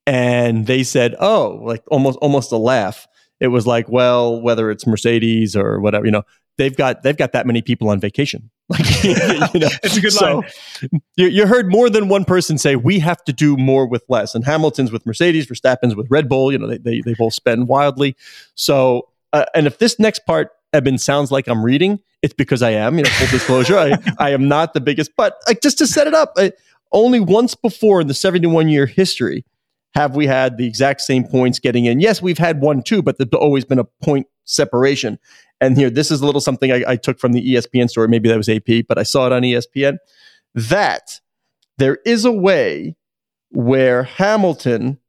And 0.05 0.67
they 0.67 0.83
said, 0.83 1.15
"Oh, 1.19 1.59
like 1.63 1.83
almost 1.87 2.17
almost 2.21 2.51
a 2.51 2.57
laugh." 2.57 3.07
It 3.39 3.47
was 3.47 3.65
like, 3.65 3.87
well, 3.87 4.41
whether 4.41 4.69
it's 4.69 4.85
Mercedes 4.85 5.55
or 5.55 5.79
whatever, 5.79 6.05
you 6.05 6.11
know, 6.11 6.23
they've 6.57 6.75
got 6.75 7.03
they've 7.03 7.17
got 7.17 7.31
that 7.31 7.47
many 7.47 7.61
people 7.61 7.89
on 7.89 7.99
vacation. 7.99 8.51
Like, 8.69 9.03
you 9.03 9.15
know, 9.15 9.69
it's 9.83 9.97
a 9.97 10.01
good 10.01 10.13
so 10.13 10.39
line. 10.39 10.51
You, 11.15 11.27
you, 11.27 11.47
heard 11.47 11.71
more 11.71 11.89
than 11.89 12.07
one 12.07 12.23
person 12.23 12.57
say 12.57 12.75
we 12.75 12.99
have 12.99 13.23
to 13.23 13.33
do 13.33 13.57
more 13.57 13.87
with 13.87 14.03
less. 14.09 14.35
And 14.35 14.45
Hamilton's 14.45 14.91
with 14.91 15.05
Mercedes, 15.05 15.47
Verstappen's 15.47 15.95
with 15.95 16.07
Red 16.09 16.29
Bull. 16.29 16.51
You 16.51 16.59
know, 16.59 16.67
they 16.67 16.77
they, 16.77 17.01
they 17.01 17.15
both 17.15 17.33
spend 17.33 17.67
wildly. 17.67 18.15
So, 18.53 19.09
uh, 19.33 19.45
and 19.55 19.65
if 19.65 19.79
this 19.79 19.97
next 19.99 20.25
part 20.25 20.51
Eben 20.71 20.99
sounds 20.99 21.31
like 21.31 21.47
I'm 21.47 21.63
reading, 21.63 21.99
it's 22.21 22.33
because 22.33 22.61
I 22.61 22.71
am. 22.71 22.97
You 22.97 23.03
know, 23.03 23.09
full 23.09 23.27
disclosure, 23.27 23.77
I, 23.77 23.97
I 24.19 24.29
am 24.31 24.47
not 24.47 24.73
the 24.73 24.81
biggest, 24.81 25.11
but 25.17 25.37
like 25.47 25.61
just 25.61 25.79
to 25.79 25.87
set 25.87 26.05
it 26.05 26.13
up, 26.13 26.33
I, 26.37 26.51
only 26.91 27.19
once 27.19 27.55
before 27.55 28.01
in 28.01 28.07
the 28.07 28.13
71 28.13 28.69
year 28.69 28.85
history 28.85 29.45
have 29.95 30.15
we 30.15 30.27
had 30.27 30.57
the 30.57 30.67
exact 30.67 31.01
same 31.01 31.23
points 31.23 31.59
getting 31.59 31.85
in. 31.85 31.99
Yes, 31.99 32.21
we've 32.21 32.37
had 32.37 32.61
one 32.61 32.83
too, 32.83 33.01
but 33.01 33.17
there's 33.17 33.29
always 33.33 33.65
been 33.65 33.79
a 33.79 33.83
point 34.03 34.27
separation. 34.45 35.17
And 35.61 35.77
here, 35.77 35.89
this 35.89 36.11
is 36.11 36.21
a 36.21 36.25
little 36.25 36.41
something 36.41 36.71
I, 36.71 36.83
I 36.87 36.95
took 36.95 37.19
from 37.19 37.33
the 37.33 37.53
ESPN 37.53 37.89
story. 37.89 38.07
Maybe 38.07 38.29
that 38.29 38.37
was 38.37 38.49
AP, 38.49 38.85
but 38.87 38.97
I 38.97 39.03
saw 39.03 39.25
it 39.27 39.33
on 39.33 39.41
ESPN. 39.41 39.97
That 40.55 41.19
there 41.77 41.99
is 42.05 42.25
a 42.25 42.31
way 42.31 42.95
where 43.51 44.03
Hamilton 44.03 44.99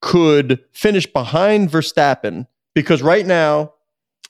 could 0.00 0.60
finish 0.72 1.06
behind 1.06 1.70
Verstappen 1.70 2.46
because 2.74 3.02
right 3.02 3.26
now, 3.26 3.72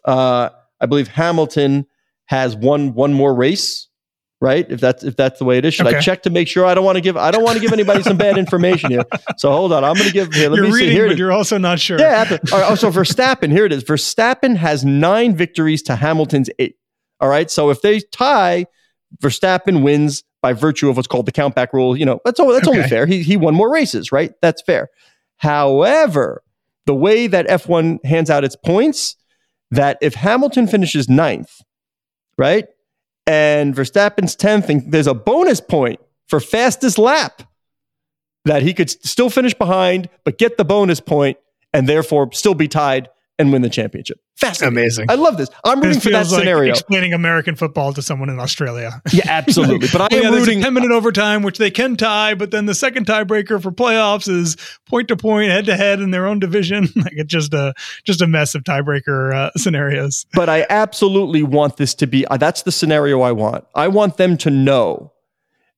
uh, 0.05 0.51
I 0.81 0.87
believe 0.87 1.09
Hamilton 1.09 1.87
has 2.27 2.57
won 2.57 2.95
one 2.95 3.13
more 3.13 3.35
race 3.35 3.89
right? 4.41 4.67
If 4.71 4.81
that's 4.81 5.05
if 5.05 5.17
that's 5.17 5.39
the 5.39 5.45
way 5.45 5.59
it 5.59 5.65
is, 5.65 5.75
should 5.75 5.87
okay. 5.87 5.97
I 5.97 6.01
check 6.01 6.23
to 6.25 6.31
make 6.31 6.49
sure? 6.49 6.65
I 6.65 6.75
don't 6.75 6.85
want 6.85 6.97
to 6.97 7.01
give 7.01 7.17
I 7.17 7.31
don't 7.31 7.43
want 7.43 7.57
to 7.57 7.61
give 7.61 7.73
anybody 7.73 8.03
some 8.03 8.17
bad 8.17 8.39
information 8.39 8.91
here. 8.91 9.05
So 9.39 9.51
hold 9.53 9.73
on, 9.73 9.85
I'm 9.85 9.95
going 9.95 10.07
to 10.07 10.13
give 10.13 10.33
here. 10.33 10.49
Let 10.49 10.57
you're 10.57 10.67
me 10.67 10.73
reading, 10.73 10.89
see. 10.89 10.95
Here 10.95 11.09
but 11.09 11.19
you're 11.19 11.33
also 11.33 11.59
not 11.59 11.79
sure. 11.79 11.99
Yeah. 11.99 12.39
All 12.53 12.59
right, 12.59 12.71
oh, 12.71 12.75
so 12.75 12.91
Verstappen, 12.91 13.51
here 13.51 13.67
it 13.67 13.73
is. 13.73 13.85
Verstappen 13.85 14.57
has 14.57 14.83
nine 14.83 15.37
victories 15.37 15.83
to 15.83 15.97
Hamilton's 15.97 16.49
eight. 16.59 16.77
All 17.21 17.29
right. 17.29 17.51
So 17.51 17.69
if 17.69 17.83
they 17.83 18.01
tie, 18.01 18.67
Verstappen 19.21 19.83
wins 19.83 20.25
by 20.41 20.53
virtue 20.53 20.89
of 20.89 20.97
what's 20.97 21.09
called 21.09 21.27
the 21.27 21.33
countback 21.33 21.73
rule. 21.73 21.97
You 21.97 22.07
know, 22.07 22.21
that's 22.25 22.41
all, 22.41 22.53
that's 22.53 22.67
okay. 22.67 22.79
only 22.79 22.89
fair. 22.89 23.05
He 23.05 23.23
he 23.23 23.37
won 23.37 23.55
more 23.55 23.71
races, 23.71 24.11
right? 24.11 24.33
That's 24.41 24.63
fair. 24.63 24.89
However, 25.37 26.43
the 26.87 26.95
way 26.95 27.27
that 27.27 27.47
F1 27.49 28.05
hands 28.05 28.31
out 28.31 28.45
its 28.45 28.57
points, 28.57 29.17
that 29.71 29.99
if 30.01 30.15
Hamilton 30.15 30.67
finishes 30.67 31.09
ninth, 31.09 31.61
right, 32.39 32.67
and 33.27 33.75
Verstappen's 33.75 34.37
10th, 34.37 34.69
and 34.69 34.93
there's 34.93 35.07
a 35.07 35.15
bonus 35.15 35.61
point 35.61 36.01
for 36.29 36.41
fastest 36.41 36.99
lap 36.99 37.43
that 38.45 38.63
he 38.63 38.73
could 38.73 38.91
still 38.91 39.29
finish 39.29 39.55
behind, 39.55 40.09
but 40.25 40.39
get 40.39 40.57
the 40.57 40.65
bonus 40.65 41.01
point 41.01 41.39
and 41.73 41.89
therefore 41.89 42.31
still 42.33 42.55
be 42.55 42.69
tied 42.69 43.09
and 43.39 43.53
win 43.53 43.63
the 43.63 43.69
championship. 43.69 44.21
Fascinating. 44.37 44.79
Amazing. 44.79 45.07
I 45.09 45.15
love 45.15 45.39
this. 45.39 45.49
I'm 45.65 45.81
rooting 45.81 45.95
this 45.95 46.05
for 46.05 46.11
that 46.11 46.27
scenario. 46.27 46.73
Like 46.73 46.81
explaining 46.81 47.15
American 47.15 47.57
football 47.57 47.95
to 47.95 48.03
someone 48.03 48.29
in 48.29 48.39
Australia. 48.39 49.01
Yeah, 49.11 49.23
absolutely. 49.29 49.89
But 49.91 50.03
I 50.03 50.05
am 50.17 50.23
yeah, 50.25 50.29
rooting. 50.29 50.59
A 50.61 50.65
10 50.65 50.75
minute 50.75 50.91
overtime, 50.91 51.43
which 51.43 51.57
they 51.57 51.71
can 51.71 51.97
tie, 51.97 52.35
but 52.35 52.51
then 52.51 52.67
the 52.67 52.75
second 52.75 53.07
tiebreaker 53.07 53.63
for 53.63 53.71
playoffs 53.73 54.29
is 54.29 54.57
point 54.85 55.09
to 55.09 55.17
point, 55.17 55.51
head 55.51 55.65
to 55.67 55.77
head 55.77 56.01
in 56.01 56.11
their 56.11 56.27
own 56.27 56.39
division. 56.39 56.89
like 56.97 57.15
it's 57.15 57.33
just 57.33 57.55
a 57.55 57.73
just 58.05 58.21
a 58.21 58.27
mess 58.27 58.55
of 58.55 58.63
tiebreaker 58.63 59.35
uh, 59.35 59.51
scenarios. 59.57 60.27
But 60.35 60.51
I 60.51 60.67
absolutely 60.69 61.43
want 61.43 61.79
this 61.79 61.95
to 61.95 62.07
be. 62.07 62.27
Uh, 62.27 62.37
that's 62.37 62.63
the 62.63 62.73
scenario 62.73 63.23
I 63.23 63.33
want. 63.33 63.65
I 63.75 63.89
want 63.89 64.19
them 64.19 64.37
to 64.39 64.51
know 64.51 65.13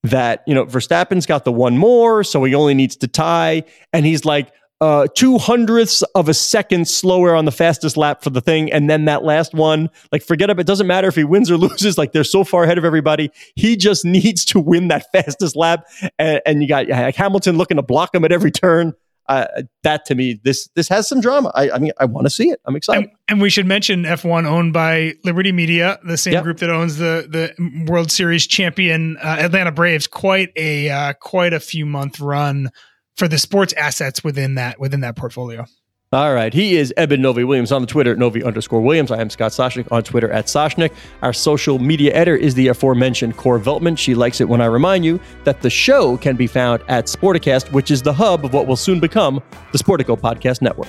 that 0.03 0.43
you 0.49 0.55
know 0.55 0.67
Verstappen's 0.67 1.27
got 1.27 1.45
the 1.45 1.53
one 1.53 1.79
more, 1.79 2.25
so 2.25 2.43
he 2.43 2.57
only 2.57 2.75
needs 2.75 2.97
to 2.97 3.07
tie, 3.07 3.63
and 3.93 4.05
he's 4.05 4.25
like 4.25 4.53
uh, 4.81 5.09
two 5.15 5.39
hundredths 5.39 6.03
of 6.15 6.29
a 6.29 6.35
second 6.35 6.87
slower 6.87 7.35
on 7.35 7.45
the 7.45 7.53
fastest 7.53 7.97
lap 7.97 8.23
for 8.23 8.31
the 8.31 8.41
thing. 8.41 8.73
And 8.73 8.89
then 8.89 9.07
that 9.07 9.25
last 9.25 9.53
one, 9.53 9.91
like, 10.13 10.23
forget 10.23 10.51
it. 10.51 10.59
It 10.59 10.67
doesn't 10.67 10.87
matter 10.87 11.09
if 11.09 11.17
he 11.17 11.25
wins 11.25 11.51
or 11.51 11.57
loses. 11.59 11.99
Like, 11.99 12.13
they're 12.13 12.25
so 12.25 12.45
far 12.45 12.65
ahead 12.65 12.79
of 12.79 12.85
everybody. 12.85 13.31
He 13.57 13.77
just 13.77 14.05
needs 14.05 14.45
to 14.47 14.61
win 14.61 14.89
that 14.89 15.07
fastest 15.13 15.57
lap. 15.57 15.85
And, 16.19 16.41
and 16.47 16.63
you 16.63 16.69
got 16.69 16.89
like, 16.89 17.17
Hamilton 17.17 17.57
looking 17.57 17.77
to 17.77 17.83
block 17.83 18.15
him 18.15 18.25
at 18.25 18.33
every 18.33 18.51
turn. 18.51 18.95
Uh, 19.29 19.47
that 19.83 20.07
to 20.07 20.15
me, 20.15 20.41
this 20.43 20.71
this 20.75 20.89
has 20.89 21.07
some 21.07 21.21
drama. 21.21 21.53
I, 21.55 21.71
I 21.73 21.79
mean, 21.79 21.93
I 22.01 22.07
want 22.07 22.25
to 22.25 22.31
see 22.31 22.49
it. 22.49 22.63
I'm 22.65 22.75
excited. 22.75 23.05
And, 23.05 23.13
and, 23.29 23.41
we 23.43 23.51
should 23.51 23.67
mention 23.67 24.05
F1 24.05 24.47
owned 24.47 24.73
by 24.73 25.17
Liberty 25.23 25.53
Media, 25.53 25.99
the 26.03 26.17
same 26.17 26.33
yep. 26.33 26.45
group 26.45 26.61
that 26.61 26.71
owns 26.71 26.97
the 26.97 27.27
the 27.29 27.85
World 27.87 28.11
Series 28.11 28.47
champion 28.47 29.19
uh, 29.19 29.37
Atlanta 29.41 29.71
Braves. 29.71 30.07
Quite 30.07 30.51
a 30.57 30.89
uh, 30.89 31.13
quite 31.21 31.53
a 31.53 31.61
few 31.61 31.85
month 31.85 32.21
run 32.21 32.71
for 33.19 33.29
the 33.29 33.39
sports 33.39 33.73
assets 33.75 34.23
within 34.23 34.55
that 34.55 34.79
within 34.79 35.01
that 35.01 35.17
portfolio. 35.17 35.67
All 36.11 36.33
right. 36.33 36.55
He 36.55 36.77
is 36.77 36.95
Eben 36.97 37.21
Novy-Williams 37.21 37.71
on 37.71 37.83
the 37.83 37.87
Twitter 37.87 38.13
at 38.13 38.19
Novi 38.19 38.43
underscore 38.43 38.81
Williams. 38.81 39.11
I 39.11 39.21
am 39.21 39.29
Scott 39.29 39.53
Soshnick 39.53 39.93
on 39.93 40.03
Twitter 40.03 40.31
at 40.33 40.47
Soshnick. 40.47 40.95
Our 41.21 41.35
social 41.35 41.79
media 41.79 42.15
editor 42.15 42.35
is 42.35 42.55
the 42.55 42.69
aforementioned 42.69 43.37
Cora 43.37 43.61
Veltman. 43.61 43.99
She 43.99 44.15
likes 44.15 44.41
it 44.41 44.49
when 44.49 44.63
I 44.63 44.67
remind 44.67 45.05
you 45.05 45.21
that 45.45 45.61
the 45.61 45.69
show 45.69 46.17
can 46.17 46.35
be 46.35 46.47
found 46.47 46.83
at 46.89 47.07
Sporticast, 47.07 47.73
which 47.73 47.91
is 47.91 48.01
the 48.01 48.15
hub 48.15 48.47
of 48.47 48.55
what 48.55 48.67
will 48.67 48.77
soon 48.77 49.01
become 49.01 49.43
the 49.73 49.79
Sportico 49.79 50.19
Podcast 50.19 50.63
Network. 50.63 50.89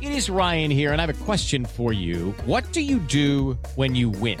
It 0.00 0.12
is 0.12 0.30
Ryan 0.30 0.70
here, 0.70 0.92
and 0.92 1.02
I 1.02 1.06
have 1.06 1.14
a 1.14 1.24
question 1.24 1.66
for 1.66 1.92
you. 1.92 2.34
What 2.46 2.72
do 2.72 2.80
you 2.80 2.98
do 2.98 3.58
when 3.74 3.94
you 3.94 4.08
win? 4.08 4.40